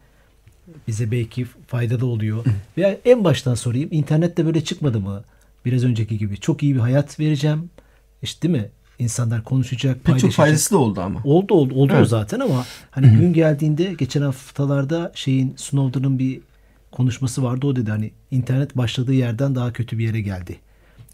bize 0.88 1.10
belki 1.10 1.46
faydalı 1.66 2.06
oluyor. 2.06 2.44
Veya 2.76 2.98
en 3.04 3.24
baştan 3.24 3.54
sorayım. 3.54 3.88
internette 3.92 4.46
böyle 4.46 4.64
çıkmadı 4.64 5.00
mı? 5.00 5.24
Biraz 5.64 5.84
önceki 5.84 6.18
gibi. 6.18 6.36
Çok 6.40 6.62
iyi 6.62 6.74
bir 6.74 6.80
hayat 6.80 7.20
vereceğim. 7.20 7.70
İşte 8.22 8.42
değil 8.42 8.62
mi? 8.62 8.70
İnsanlar 8.98 9.44
konuşacak, 9.44 9.94
Pek 9.94 10.04
çok 10.04 10.06
paylaşacak. 10.06 10.36
faydası 10.36 10.70
da 10.74 10.78
oldu 10.78 11.00
ama. 11.00 11.20
Oldu 11.24 11.54
oldu, 11.54 11.74
oldu 11.74 11.92
o 11.92 11.96
Evet. 11.96 12.08
zaten 12.08 12.40
ama 12.40 12.64
hani 12.90 13.06
gün 13.06 13.32
geldiğinde 13.32 13.94
geçen 13.98 14.22
haftalarda 14.22 15.12
şeyin 15.14 15.54
Snowden'ın 15.56 16.18
bir 16.18 16.40
konuşması 16.92 17.42
vardı. 17.42 17.66
O 17.66 17.76
dedi 17.76 17.90
hani 17.90 18.10
internet 18.30 18.76
başladığı 18.76 19.12
yerden 19.14 19.54
daha 19.54 19.72
kötü 19.72 19.98
bir 19.98 20.04
yere 20.06 20.20
geldi. 20.20 20.58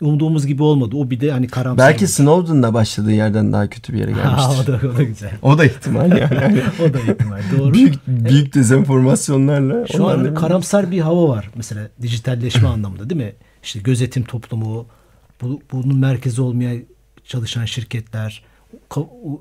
Umduğumuz 0.01 0.47
gibi 0.47 0.63
olmadı. 0.63 0.97
O 0.97 1.11
bir 1.11 1.21
de 1.21 1.31
hani 1.31 1.47
karamsar. 1.49 1.87
Belki 1.89 2.05
oldu. 2.05 2.13
Snowden'la 2.13 2.75
başladığı 2.75 3.13
yerden 3.13 3.53
daha 3.53 3.71
kötü 3.71 3.93
bir 3.93 3.99
yere 3.99 4.13
gelmiştir. 4.13 4.63
o 4.63 4.67
da, 4.67 4.81
o 4.95 4.97
da 4.97 5.03
güzel. 5.03 5.31
o 5.43 5.59
da 5.59 5.65
ihtimal 5.65 6.11
yani. 6.19 6.63
O 6.91 6.95
da 6.95 6.99
ihtimal. 7.13 7.41
Doğru. 7.59 7.75
büyük 7.75 7.95
büyük 8.07 8.55
dezenformasyonlarla. 8.55 9.87
Şu 9.87 10.09
an 10.09 10.35
karamsar 10.35 10.91
bir 10.91 11.01
hava 11.01 11.29
var 11.29 11.51
mesela 11.55 11.89
dijitalleşme 12.03 12.69
anlamında 12.69 13.11
değil 13.11 13.21
mi? 13.21 13.33
İşte 13.63 13.81
gözetim 13.81 14.25
toplumu, 14.25 14.87
bu, 15.43 15.61
bunun 15.73 15.99
merkezi 15.99 16.43
olmaya 16.43 16.77
çalışan 17.31 17.65
şirketler, 17.65 18.43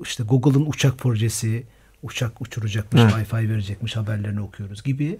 işte 0.02 0.24
Google'ın 0.24 0.66
uçak 0.66 0.98
projesi, 0.98 1.66
uçak 2.02 2.40
uçuracakmış, 2.40 3.02
Evet. 3.02 3.12
Wi-Fi 3.12 3.48
verecekmiş 3.48 3.96
haberlerini 3.96 4.40
okuyoruz 4.40 4.82
gibi. 4.82 5.18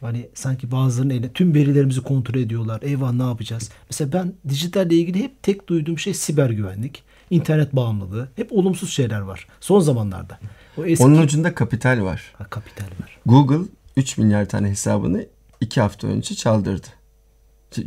Hani 0.00 0.28
sanki 0.34 0.70
bazılarının 0.70 1.14
eline 1.14 1.32
tüm 1.32 1.54
verilerimizi 1.54 2.00
kontrol 2.00 2.40
ediyorlar. 2.40 2.82
Eyvah 2.82 3.12
ne 3.12 3.22
yapacağız? 3.22 3.70
Mesela 3.90 4.12
ben 4.12 4.32
dijitalle 4.48 4.94
ilgili 4.94 5.22
hep 5.22 5.42
tek 5.42 5.68
duyduğum 5.68 5.98
şey 5.98 6.14
siber 6.14 6.50
güvenlik, 6.50 7.02
internet 7.30 7.76
bağımlılığı. 7.76 8.28
Hep 8.36 8.52
olumsuz 8.52 8.90
şeyler 8.90 9.20
var 9.20 9.46
son 9.60 9.80
zamanlarda. 9.80 10.38
O 10.78 10.84
eski 10.84 11.04
Onun 11.04 11.22
ucunda 11.22 11.54
kapital 11.54 12.02
var. 12.02 12.32
Ha, 12.38 12.44
kapital 12.50 12.86
var. 13.02 13.18
Google 13.26 13.68
3 13.96 14.18
milyar 14.18 14.48
tane 14.48 14.70
hesabını 14.70 15.26
2 15.60 15.80
hafta 15.80 16.06
önce 16.08 16.34
çaldırdı. 16.34 16.86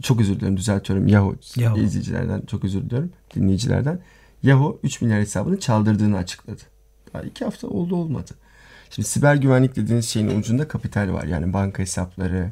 Çok 0.01 0.21
özür 0.21 0.39
dilerim 0.39 0.57
düzeltiyorum. 0.57 1.07
Yahoo, 1.07 1.35
Yahoo. 1.55 1.77
izleyicilerden 1.79 2.41
çok 2.41 2.65
özür 2.65 2.81
diliyorum. 2.81 3.09
Dinleyicilerden. 3.35 3.99
Yahoo 4.43 4.79
3 4.83 5.01
milyar 5.01 5.19
hesabını 5.19 5.59
çaldırdığını 5.59 6.17
açıkladı. 6.17 6.61
Daha 7.13 7.23
2 7.23 7.45
hafta 7.45 7.67
oldu 7.67 7.95
olmadı. 7.95 8.31
Şimdi 8.89 9.07
siber 9.07 9.35
güvenlik 9.35 9.75
dediğiniz 9.75 10.09
şeyin 10.09 10.39
ucunda 10.39 10.67
kapital 10.67 11.13
var. 11.13 11.23
Yani 11.23 11.53
banka 11.53 11.81
hesapları. 11.83 12.51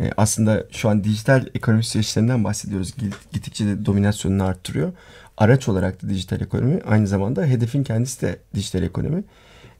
E, 0.00 0.10
aslında 0.16 0.66
şu 0.70 0.88
an 0.88 1.04
dijital 1.04 1.46
ekonomi 1.54 1.84
süreçlerinden 1.84 2.44
bahsediyoruz. 2.44 2.92
Git- 2.98 3.32
Gittikçe 3.32 3.66
de 3.66 3.86
dominasyonunu 3.86 4.44
arttırıyor. 4.44 4.92
Araç 5.36 5.68
olarak 5.68 6.02
da 6.02 6.08
dijital 6.08 6.40
ekonomi. 6.40 6.80
Aynı 6.86 7.06
zamanda 7.06 7.44
hedefin 7.44 7.84
kendisi 7.84 8.20
de 8.22 8.38
dijital 8.54 8.82
ekonomi. 8.82 9.24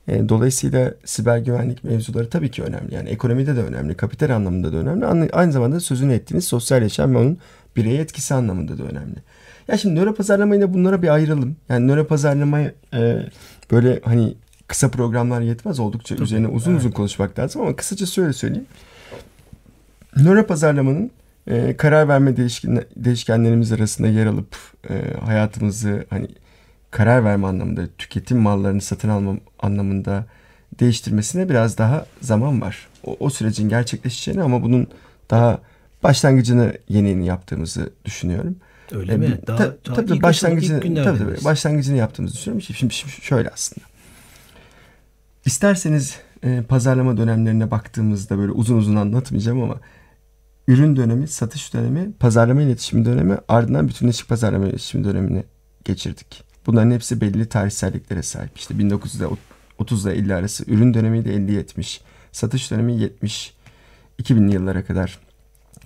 E, 0.07 0.29
Dolayısıyla 0.29 0.93
siber 1.05 1.37
güvenlik 1.37 1.83
mevzuları 1.83 2.29
tabii 2.29 2.51
ki 2.51 2.63
önemli. 2.63 2.93
Yani 2.93 3.09
ekonomide 3.09 3.55
de 3.55 3.63
önemli, 3.63 3.95
kapital 3.97 4.29
anlamında 4.29 4.73
da 4.73 4.77
önemli. 4.77 5.29
Aynı- 5.33 5.51
zamanda 5.51 5.79
sözünü 5.79 6.13
ettiğiniz 6.13 6.45
sosyal 6.45 6.81
yaşam 6.81 7.13
ve 7.15 7.17
onun 7.17 7.37
bireye 7.75 8.01
etkisi 8.01 8.33
anlamında 8.33 8.77
da 8.77 8.83
önemli. 8.83 9.15
Ya 9.67 9.77
şimdi 9.77 9.99
nöro 9.99 10.13
pazarlamayı 10.15 10.61
da 10.61 10.73
bunlara 10.73 11.01
bir 11.01 11.07
ayıralım. 11.13 11.55
Yani 11.69 11.87
nöro 11.87 12.07
pazarlamayı 12.07 12.73
e, 12.93 13.19
böyle 13.71 13.99
hani 14.03 14.35
kısa 14.67 14.91
programlar 14.91 15.41
yetmez. 15.41 15.79
Oldukça 15.79 16.15
üzerine 16.15 16.47
uzun 16.47 16.75
uzun 16.75 16.91
konuşmak 16.91 17.39
lazım 17.39 17.61
ama 17.61 17.75
kısaca 17.75 18.05
şöyle 18.05 18.33
söyleyeyim. 18.33 18.65
Nöro 20.17 20.45
pazarlamanın 20.47 21.11
e, 21.47 21.77
karar 21.77 22.07
verme 22.07 22.37
değişken, 22.37 22.83
değişkenlerimiz 22.95 23.71
arasında 23.71 24.07
yer 24.07 24.25
alıp 24.25 24.55
e, 24.89 25.13
hayatımızı 25.25 26.05
hani 26.09 26.27
karar 26.95 27.25
verme 27.25 27.47
anlamında, 27.47 27.87
tüketim 27.97 28.37
mallarını 28.39 28.81
satın 28.81 29.09
alma 29.09 29.37
anlamında 29.59 30.25
değiştirmesine 30.79 31.49
biraz 31.49 31.77
daha 31.77 32.05
zaman 32.21 32.61
var. 32.61 32.87
O, 33.03 33.17
o 33.19 33.29
sürecin 33.29 33.69
gerçekleşeceğini 33.69 34.43
ama 34.43 34.63
bunun 34.63 34.87
daha 35.29 35.59
başlangıcını 36.03 36.73
yeni 36.89 37.09
yeni 37.09 37.25
yaptığımızı 37.25 37.89
düşünüyorum. 38.05 38.55
Öyle 38.91 39.13
E, 39.13 39.17
mi? 39.17 39.39
Daha, 39.47 39.57
ta- 39.57 39.75
daha 39.85 39.95
tabii 39.95 40.21
başlangıcını, 40.21 40.79
tabii, 41.03 41.17
tabii, 41.19 41.45
başlangıcını 41.45 41.97
yaptığımızı 41.97 42.35
düşünüyorum. 42.35 42.61
Şimdi, 42.61 42.93
şimdi 42.93 43.11
şöyle 43.11 43.49
aslında. 43.49 43.85
İsterseniz 45.45 46.19
e, 46.43 46.61
pazarlama 46.61 47.17
dönemlerine 47.17 47.71
baktığımızda 47.71 48.37
böyle 48.37 48.51
uzun 48.51 48.77
uzun 48.77 48.95
anlatmayacağım 48.95 49.63
ama 49.63 49.75
ürün 50.67 50.95
dönemi, 50.95 51.27
satış 51.27 51.73
dönemi, 51.73 52.13
pazarlama 52.13 52.61
iletişimi 52.61 53.05
dönemi 53.05 53.37
ardından 53.47 53.87
bütünleşik 53.87 54.29
pazarlama 54.29 54.65
iletişimi 54.67 55.03
dönemini 55.03 55.43
geçirdik. 55.85 56.54
Bunların 56.65 56.91
hepsi 56.91 57.21
belli 57.21 57.49
tarihselliklere 57.49 58.23
sahip. 58.23 58.57
İşte 58.57 58.79
1930 58.79 60.05
ile 60.05 60.13
50 60.13 60.35
arası 60.35 60.63
ürün 60.67 60.93
dönemi 60.93 61.25
de 61.25 61.35
50-70, 61.35 61.99
satış 62.31 62.71
dönemi 62.71 62.99
70, 62.99 63.53
2000'li 64.21 64.53
yıllara 64.53 64.85
kadar 64.85 65.19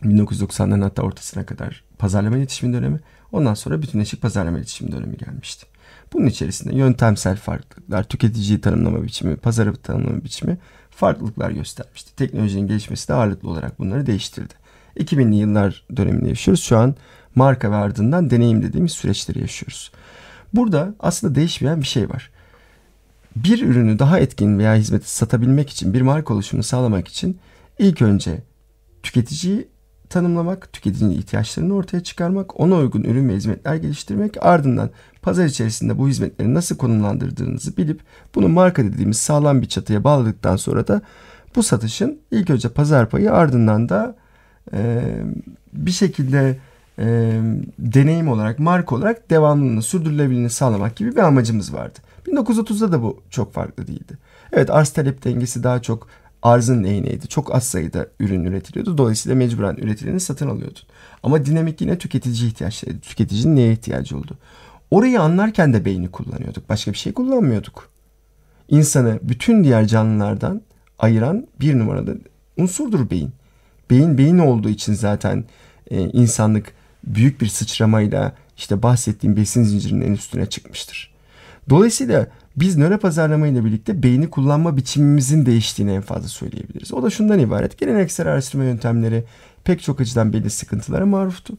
1990'ların 0.04 0.84
hatta 0.84 1.02
ortasına 1.02 1.46
kadar 1.46 1.84
pazarlama 1.98 2.38
iletişimi 2.38 2.74
dönemi. 2.74 3.00
Ondan 3.32 3.54
sonra 3.54 3.82
bütünleşik 3.82 4.22
pazarlama 4.22 4.58
iletişimi 4.58 4.92
dönemi 4.92 5.18
gelmişti. 5.18 5.66
Bunun 6.14 6.26
içerisinde 6.26 6.76
yöntemsel 6.76 7.38
farklılıklar, 7.38 8.04
tüketiciyi 8.04 8.62
tanımlama 8.62 9.04
biçimi, 9.04 9.36
pazarı 9.36 9.76
tanımlama 9.76 10.24
biçimi 10.24 10.58
farklılıklar 10.90 11.52
göstermişti. 11.52 12.16
Teknolojinin 12.16 12.68
gelişmesi 12.68 13.08
de 13.08 13.14
ağırlıklı 13.14 13.50
olarak 13.50 13.80
bunları 13.80 14.06
değiştirdi. 14.06 14.54
2000'li 14.98 15.36
yıllar 15.36 15.86
döneminde 15.98 16.30
yaşıyoruz. 16.30 16.64
Şu 16.64 16.78
an 16.78 16.96
marka 17.36 17.72
ve 17.72 17.76
ardından 17.76 18.30
deneyim 18.30 18.64
dediğimiz 18.64 18.92
süreçleri 18.92 19.40
yaşıyoruz. 19.40 19.92
Burada 20.54 20.96
aslında 21.00 21.36
değişmeyen 21.36 21.82
bir 21.82 21.88
şey 21.88 22.10
var. 22.10 22.32
Bir 23.36 23.68
ürünü 23.68 24.00
daha 24.00 24.20
etkin 24.20 24.60
veya 24.60 24.76
hizmeti 24.76 25.16
satabilmek 25.16 25.70
için, 25.70 25.94
bir 25.94 26.02
marka 26.02 26.34
oluşumunu 26.34 26.64
sağlamak 26.64 27.08
için 27.08 27.38
ilk 27.80 28.02
önce 28.02 28.42
tüketiciyi 29.04 29.68
tanımlamak, 30.10 30.74
tüketicinin 30.74 31.12
ihtiyaçlarını 31.12 31.76
ortaya 31.76 32.04
çıkarmak, 32.04 32.60
ona 32.60 32.76
uygun 32.76 33.04
ürün 33.04 33.30
ve 33.30 33.36
hizmetler 33.36 33.76
geliştirmek, 33.76 34.46
ardından 34.46 34.90
pazar 35.22 35.46
içerisinde 35.46 35.98
bu 35.98 36.08
hizmetleri 36.08 36.54
nasıl 36.54 36.78
konumlandırdığınızı 36.78 37.78
bilip 37.78 38.02
bunu 38.36 38.50
marka 38.50 38.84
dediğimiz 38.84 39.18
sağlam 39.18 39.62
bir 39.62 39.68
çatıya 39.68 40.04
bağladıktan 40.04 40.56
sonra 40.56 40.88
da 40.88 41.02
bu 41.56 41.64
satışın 41.64 42.20
ilk 42.32 42.50
önce 42.50 42.70
pazar 42.70 43.10
payı 43.10 43.34
ardından 43.34 43.90
da 43.90 44.16
e, 44.74 45.02
bir 45.74 45.92
şekilde 45.92 46.58
e, 47.00 47.06
deneyim 47.80 48.28
olarak, 48.28 48.60
marka 48.60 48.96
olarak 48.96 49.30
devamlılığını, 49.30 49.82
sürdürülebilirliğini 49.82 50.50
sağlamak 50.50 50.96
gibi 50.96 51.12
bir 51.12 51.22
amacımız 51.22 51.74
vardı. 51.74 52.00
1930'da 52.28 52.92
da 52.92 53.04
bu 53.04 53.22
çok 53.30 53.54
farklı 53.54 53.88
değildi. 53.88 54.18
Evet 54.52 54.70
arz 54.70 54.90
talep 54.90 55.26
dengesi 55.26 55.64
daha 55.64 55.82
çok 55.82 56.08
arzın 56.42 56.84
lehindeydi. 56.84 57.28
Çok 57.28 57.56
az 57.56 57.64
sayıda 57.64 58.08
ürün 58.20 58.46
üretiliyordu. 58.46 58.98
Dolayısıyla 58.98 59.36
mecburen 59.36 59.76
üretileni 59.76 60.20
satın 60.20 60.50
alıyordun. 60.50 60.82
Ama 61.24 61.46
dinamik 61.46 61.82
yine 61.82 61.98
tüketici 61.98 62.48
ihtiyaçlarıydı. 62.48 63.00
Tüketicinin 63.00 63.56
neye 63.56 63.72
ihtiyacı 63.72 64.18
oldu? 64.18 64.38
Orayı 64.92 65.22
anlarken 65.22 65.74
de 65.74 65.86
beyni 65.86 66.12
kullanıyorduk. 66.12 66.70
Başka 66.70 66.92
bir 66.92 66.98
şey 66.98 67.14
kullanmıyorduk. 67.14 67.90
İnsanı 68.70 69.20
bütün 69.24 69.64
diğer 69.64 69.88
canlılardan 69.88 70.62
ayıran 71.00 71.48
bir 71.62 71.80
numaralı 71.80 72.18
unsurdur 72.58 73.10
beyin. 73.10 73.32
Beyin 73.90 74.18
beyin 74.18 74.38
olduğu 74.38 74.70
için 74.70 74.94
zaten 74.94 75.44
e, 75.92 76.02
insanlık 76.02 76.74
büyük 77.04 77.42
bir 77.42 77.48
sıçramayla 77.48 78.34
işte 78.58 78.84
bahsettiğim 78.84 79.36
besin 79.36 79.64
zincirinin 79.64 80.02
en 80.02 80.12
üstüne 80.12 80.46
çıkmıştır. 80.46 81.14
Dolayısıyla 81.70 82.28
biz 82.56 82.78
nöro 82.78 82.98
pazarlama 82.98 83.48
ile 83.48 83.66
birlikte 83.66 84.04
beyni 84.04 84.30
kullanma 84.30 84.78
biçimimizin 84.78 85.46
değiştiğini 85.46 85.92
en 85.92 86.02
fazla 86.02 86.28
söyleyebiliriz. 86.28 86.94
O 86.94 87.04
da 87.04 87.10
şundan 87.10 87.40
ibaret. 87.40 87.78
Geleneksel 87.78 88.28
araştırma 88.28 88.64
yöntemleri 88.64 89.24
pek 89.64 89.82
çok 89.82 90.02
açıdan 90.02 90.34
belli 90.34 90.50
sıkıntılara 90.50 91.06
maruftu. 91.06 91.54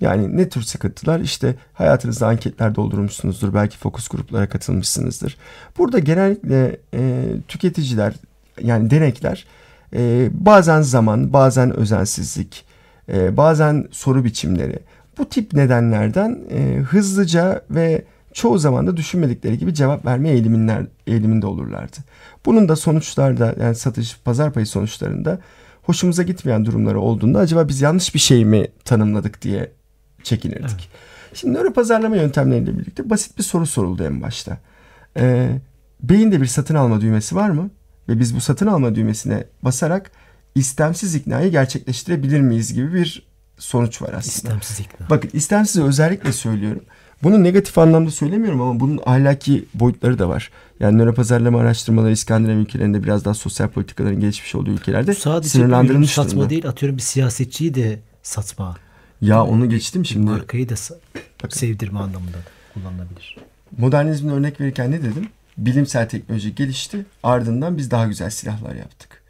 Yani 0.00 0.36
ne 0.36 0.48
tür 0.48 0.62
sıkıntılar? 0.62 1.20
İşte 1.20 1.54
hayatınızda 1.72 2.26
anketler 2.26 2.74
doldurmuşsunuzdur. 2.74 3.54
Belki 3.54 3.78
fokus 3.78 4.08
gruplara 4.08 4.48
katılmışsınızdır. 4.48 5.36
Burada 5.78 5.98
genellikle 5.98 6.76
e, 6.94 7.24
tüketiciler 7.48 8.14
yani 8.60 8.90
denekler 8.90 9.46
e, 9.94 10.28
bazen 10.32 10.82
zaman, 10.82 11.32
bazen 11.32 11.76
özensizlik, 11.76 12.64
e, 13.12 13.36
bazen 13.36 13.88
soru 13.90 14.24
biçimleri 14.24 14.78
bu 15.18 15.28
tip 15.28 15.52
nedenlerden 15.52 16.40
e, 16.50 16.76
hızlıca 16.76 17.64
ve 17.70 18.04
çoğu 18.32 18.58
zaman 18.58 18.86
da 18.86 18.96
düşünmedikleri 18.96 19.58
gibi 19.58 19.74
cevap 19.74 20.06
verme 20.06 20.30
eğiliminler, 20.30 20.86
eğiliminde 21.06 21.46
olurlardı. 21.46 21.96
Bunun 22.46 22.68
da 22.68 22.76
sonuçlarda 22.76 23.54
yani 23.60 23.74
satış 23.74 24.18
pazar 24.24 24.52
payı 24.52 24.66
sonuçlarında 24.66 25.38
hoşumuza 25.82 26.22
gitmeyen 26.22 26.64
durumları 26.64 27.00
olduğunda 27.00 27.38
acaba 27.38 27.68
biz 27.68 27.80
yanlış 27.80 28.14
bir 28.14 28.20
şey 28.20 28.44
mi 28.44 28.68
tanımladık 28.84 29.42
diye 29.42 29.72
çekinirdik. 30.22 30.64
Evet. 30.70 30.88
Şimdi 31.34 31.58
nöro 31.58 31.72
pazarlama 31.72 32.16
yöntemleriyle 32.16 32.78
birlikte 32.78 33.10
basit 33.10 33.38
bir 33.38 33.42
soru 33.42 33.66
soruldu 33.66 34.04
en 34.04 34.22
başta. 34.22 34.58
Ee, 35.16 35.60
beyinde 36.02 36.40
bir 36.40 36.46
satın 36.46 36.74
alma 36.74 37.00
düğmesi 37.00 37.36
var 37.36 37.50
mı? 37.50 37.70
Ve 38.08 38.18
biz 38.18 38.36
bu 38.36 38.40
satın 38.40 38.66
alma 38.66 38.94
düğmesine 38.94 39.44
basarak 39.62 40.10
istemsiz 40.54 41.14
iknayı 41.14 41.50
gerçekleştirebilir 41.50 42.40
miyiz 42.40 42.74
gibi 42.74 42.92
bir 42.94 43.26
sonuç 43.58 44.02
var 44.02 44.08
aslında. 44.08 44.18
İstemsiz 44.54 44.80
ikna. 44.80 45.10
Bakın 45.10 45.30
istemsiz 45.32 45.82
özellikle 45.82 46.32
söylüyorum. 46.32 46.82
Bunu 47.22 47.44
negatif 47.44 47.78
anlamda 47.78 48.10
söylemiyorum 48.10 48.60
ama 48.60 48.80
bunun 48.80 49.00
ahlaki 49.06 49.64
boyutları 49.74 50.18
da 50.18 50.28
var. 50.28 50.50
Yani 50.80 50.98
nöro 50.98 51.14
pazarlama 51.14 51.60
araştırmaları 51.60 52.12
İskandinav 52.12 52.56
ülkelerinde 52.56 53.02
biraz 53.02 53.24
daha 53.24 53.34
sosyal 53.34 53.68
politikaların 53.68 54.20
gelişmiş 54.20 54.54
olduğu 54.54 54.70
ülkelerde 54.70 55.14
Sadece 55.14 55.48
sınırlandırılmış 55.48 56.10
satma 56.10 56.30
durumda. 56.32 56.50
değil 56.50 56.68
atıyorum 56.68 56.96
bir 56.96 57.02
siyasetçiyi 57.02 57.74
de 57.74 58.00
satma. 58.22 58.76
Ya 59.20 59.44
onu 59.44 59.68
geçtim 59.68 60.04
şimdi. 60.04 60.30
Markayı 60.30 60.68
da 60.68 60.74
Bakın. 61.42 61.58
sevdirme 61.58 61.98
anlamında 61.98 62.36
kullanılabilir. 62.74 63.36
Modernizmin 63.78 64.32
örnek 64.32 64.60
verirken 64.60 64.90
ne 64.90 65.02
dedim? 65.02 65.28
Bilimsel 65.58 66.08
teknoloji 66.08 66.54
gelişti. 66.54 67.06
Ardından 67.22 67.78
biz 67.78 67.90
daha 67.90 68.06
güzel 68.06 68.30
silahlar 68.30 68.74
yaptık. 68.74 69.23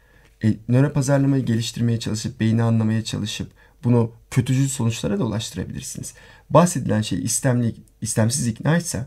E, 0.45 0.57
nöro 0.69 0.93
pazarlamayı 0.93 1.45
geliştirmeye 1.45 1.99
çalışıp, 1.99 2.39
beyni 2.39 2.63
anlamaya 2.63 3.03
çalışıp 3.03 3.51
bunu 3.83 4.11
kötücül 4.31 4.67
sonuçlara 4.67 5.19
da 5.19 5.25
ulaştırabilirsiniz. 5.25 6.13
Bahsedilen 6.49 7.01
şey 7.01 7.23
istemli, 7.23 7.75
istemsiz 8.01 8.47
ikna 8.47 8.77
ise 8.77 9.05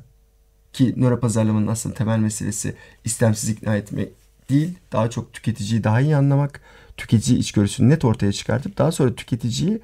ki 0.73 0.95
nöro 0.97 1.21
pazarlamanın 1.21 1.67
aslında 1.67 1.95
temel 1.95 2.19
meselesi 2.19 2.75
istemsiz 3.05 3.51
ikna 3.51 3.77
etmek 3.77 4.09
değil, 4.51 4.79
daha 4.93 5.11
çok 5.11 5.33
tüketiciyi 5.33 5.85
daha 5.85 6.01
iyi 6.01 6.17
anlamak, 6.17 6.61
tüketici 6.97 7.39
içgörüsünü 7.39 7.89
net 7.89 8.05
ortaya 8.05 8.33
çıkartıp 8.33 8.79
daha 8.79 8.93
sonra 8.93 9.15
tüketiciyi 9.15 9.81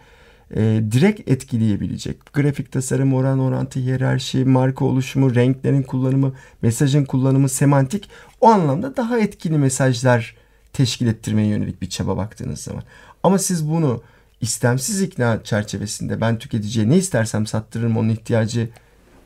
e, 0.56 0.82
direkt 0.92 1.30
etkileyebilecek. 1.30 2.32
Grafik 2.32 2.72
tasarım, 2.72 3.14
oran 3.14 3.38
orantı, 3.38 3.80
hiyerarşi, 3.80 4.44
marka 4.44 4.84
oluşumu, 4.84 5.34
renklerin 5.34 5.82
kullanımı, 5.82 6.32
mesajın 6.62 7.04
kullanımı, 7.04 7.48
semantik 7.48 8.10
o 8.40 8.48
anlamda 8.48 8.96
daha 8.96 9.18
etkili 9.18 9.58
mesajlar 9.58 10.43
teşkil 10.74 11.06
ettirmeye 11.06 11.48
yönelik 11.48 11.82
bir 11.82 11.88
çaba 11.88 12.16
baktığınız 12.16 12.60
zaman. 12.60 12.82
Ama 13.22 13.38
siz 13.38 13.68
bunu 13.68 14.02
istemsiz 14.40 15.02
ikna 15.02 15.44
çerçevesinde 15.44 16.20
ben 16.20 16.38
tüketiciye 16.38 16.88
ne 16.88 16.96
istersem 16.96 17.46
sattırırım 17.46 17.96
onun 17.96 18.08
ihtiyacı 18.08 18.70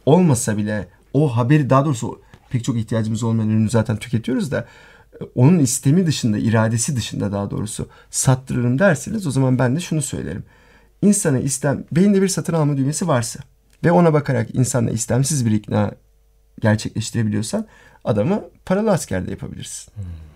olmasa 0.06 0.56
bile 0.56 0.88
o 1.12 1.36
haberi 1.36 1.70
daha 1.70 1.84
doğrusu 1.84 2.20
pek 2.50 2.64
çok 2.64 2.76
ihtiyacımız 2.76 3.22
olmayan 3.22 3.50
ürünü 3.50 3.70
zaten 3.70 3.96
tüketiyoruz 3.96 4.52
da 4.52 4.66
e, 5.20 5.24
onun 5.34 5.58
istemi 5.58 6.06
dışında, 6.06 6.38
iradesi 6.38 6.96
dışında 6.96 7.32
daha 7.32 7.50
doğrusu 7.50 7.88
sattırırım 8.10 8.78
derseniz 8.78 9.26
o 9.26 9.30
zaman 9.30 9.58
ben 9.58 9.76
de 9.76 9.80
şunu 9.80 10.02
söylerim. 10.02 10.44
İnsana 11.02 11.38
istem, 11.38 11.84
beyinde 11.92 12.22
bir 12.22 12.28
satın 12.28 12.52
alma 12.52 12.76
düğmesi 12.76 13.08
varsa 13.08 13.40
ve 13.84 13.92
ona 13.92 14.12
bakarak 14.12 14.54
insanla 14.54 14.90
istemsiz 14.90 15.46
bir 15.46 15.50
ikna 15.50 15.92
gerçekleştirebiliyorsan 16.60 17.66
adamı 18.04 18.44
paralı 18.64 18.90
askerde 18.90 19.30
yapabilirsin. 19.30 19.92
Hmm. 19.94 20.27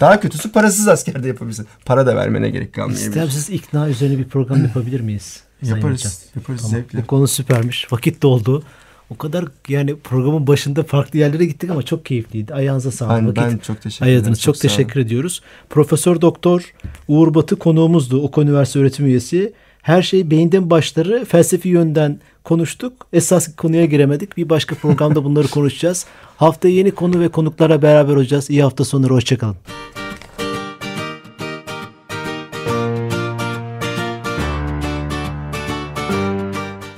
Daha 0.00 0.20
kötüsü 0.20 0.52
parasız 0.52 0.88
askerde 0.88 1.28
yapabilirsin. 1.28 1.66
Para 1.84 2.06
da 2.06 2.16
vermene 2.16 2.50
gerek 2.50 2.72
kalmayabilir. 2.72 3.08
İstemsiz 3.08 3.50
ikna 3.50 3.88
üzerine 3.88 4.18
bir 4.18 4.28
program 4.28 4.62
yapabilir 4.62 5.00
miyiz? 5.00 5.46
yaparız. 5.62 6.24
Yaparız 6.36 6.62
tamam. 6.62 6.76
zevkle. 6.76 7.02
Bu 7.02 7.06
konu 7.06 7.28
süpermiş. 7.28 7.92
Vakit 7.92 8.22
doldu. 8.22 8.62
O 9.10 9.16
kadar 9.16 9.44
yani 9.68 9.96
programın 9.96 10.46
başında 10.46 10.82
farklı 10.82 11.18
yerlere 11.18 11.44
gittik 11.44 11.70
ama 11.70 11.82
çok 11.82 12.04
keyifliydi. 12.04 12.54
Ayağınıza 12.54 12.90
sağlık. 12.90 13.12
Ben, 13.12 13.26
Vakit 13.26 13.42
ben 13.42 13.58
çok 13.58 13.82
teşekkür 13.82 14.06
ederim. 14.06 14.34
Çok, 14.34 14.40
çok 14.40 14.58
teşekkür 14.58 15.00
ediyoruz. 15.00 15.42
Profesör 15.70 16.20
Doktor 16.20 16.72
Uğur 17.08 17.34
Batı 17.34 17.56
konuğumuzdu. 17.56 18.22
Oku 18.22 18.42
Üniversitesi 18.42 18.78
öğretim 18.82 19.06
üyesi. 19.06 19.52
Her 19.82 20.02
şey 20.02 20.30
beyinden 20.30 20.70
başları 20.70 21.24
felsefi 21.24 21.68
yönden 21.68 22.20
konuştuk. 22.46 23.06
Esas 23.12 23.56
konuya 23.56 23.84
giremedik. 23.84 24.36
Bir 24.36 24.48
başka 24.48 24.74
programda 24.74 25.24
bunları 25.24 25.48
konuşacağız. 25.48 26.06
Hafta 26.36 26.68
yeni 26.68 26.90
konu 26.90 27.20
ve 27.20 27.28
konuklara 27.28 27.82
beraber 27.82 28.16
olacağız. 28.16 28.50
İyi 28.50 28.62
hafta 28.62 28.84
sonları. 28.84 29.14
Hoşçakalın. 29.14 29.56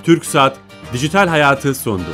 Türk 0.03 0.25
Saat 0.27 0.57
Dijital 0.93 1.29
Hayatı 1.29 1.75
sondu. 1.75 2.05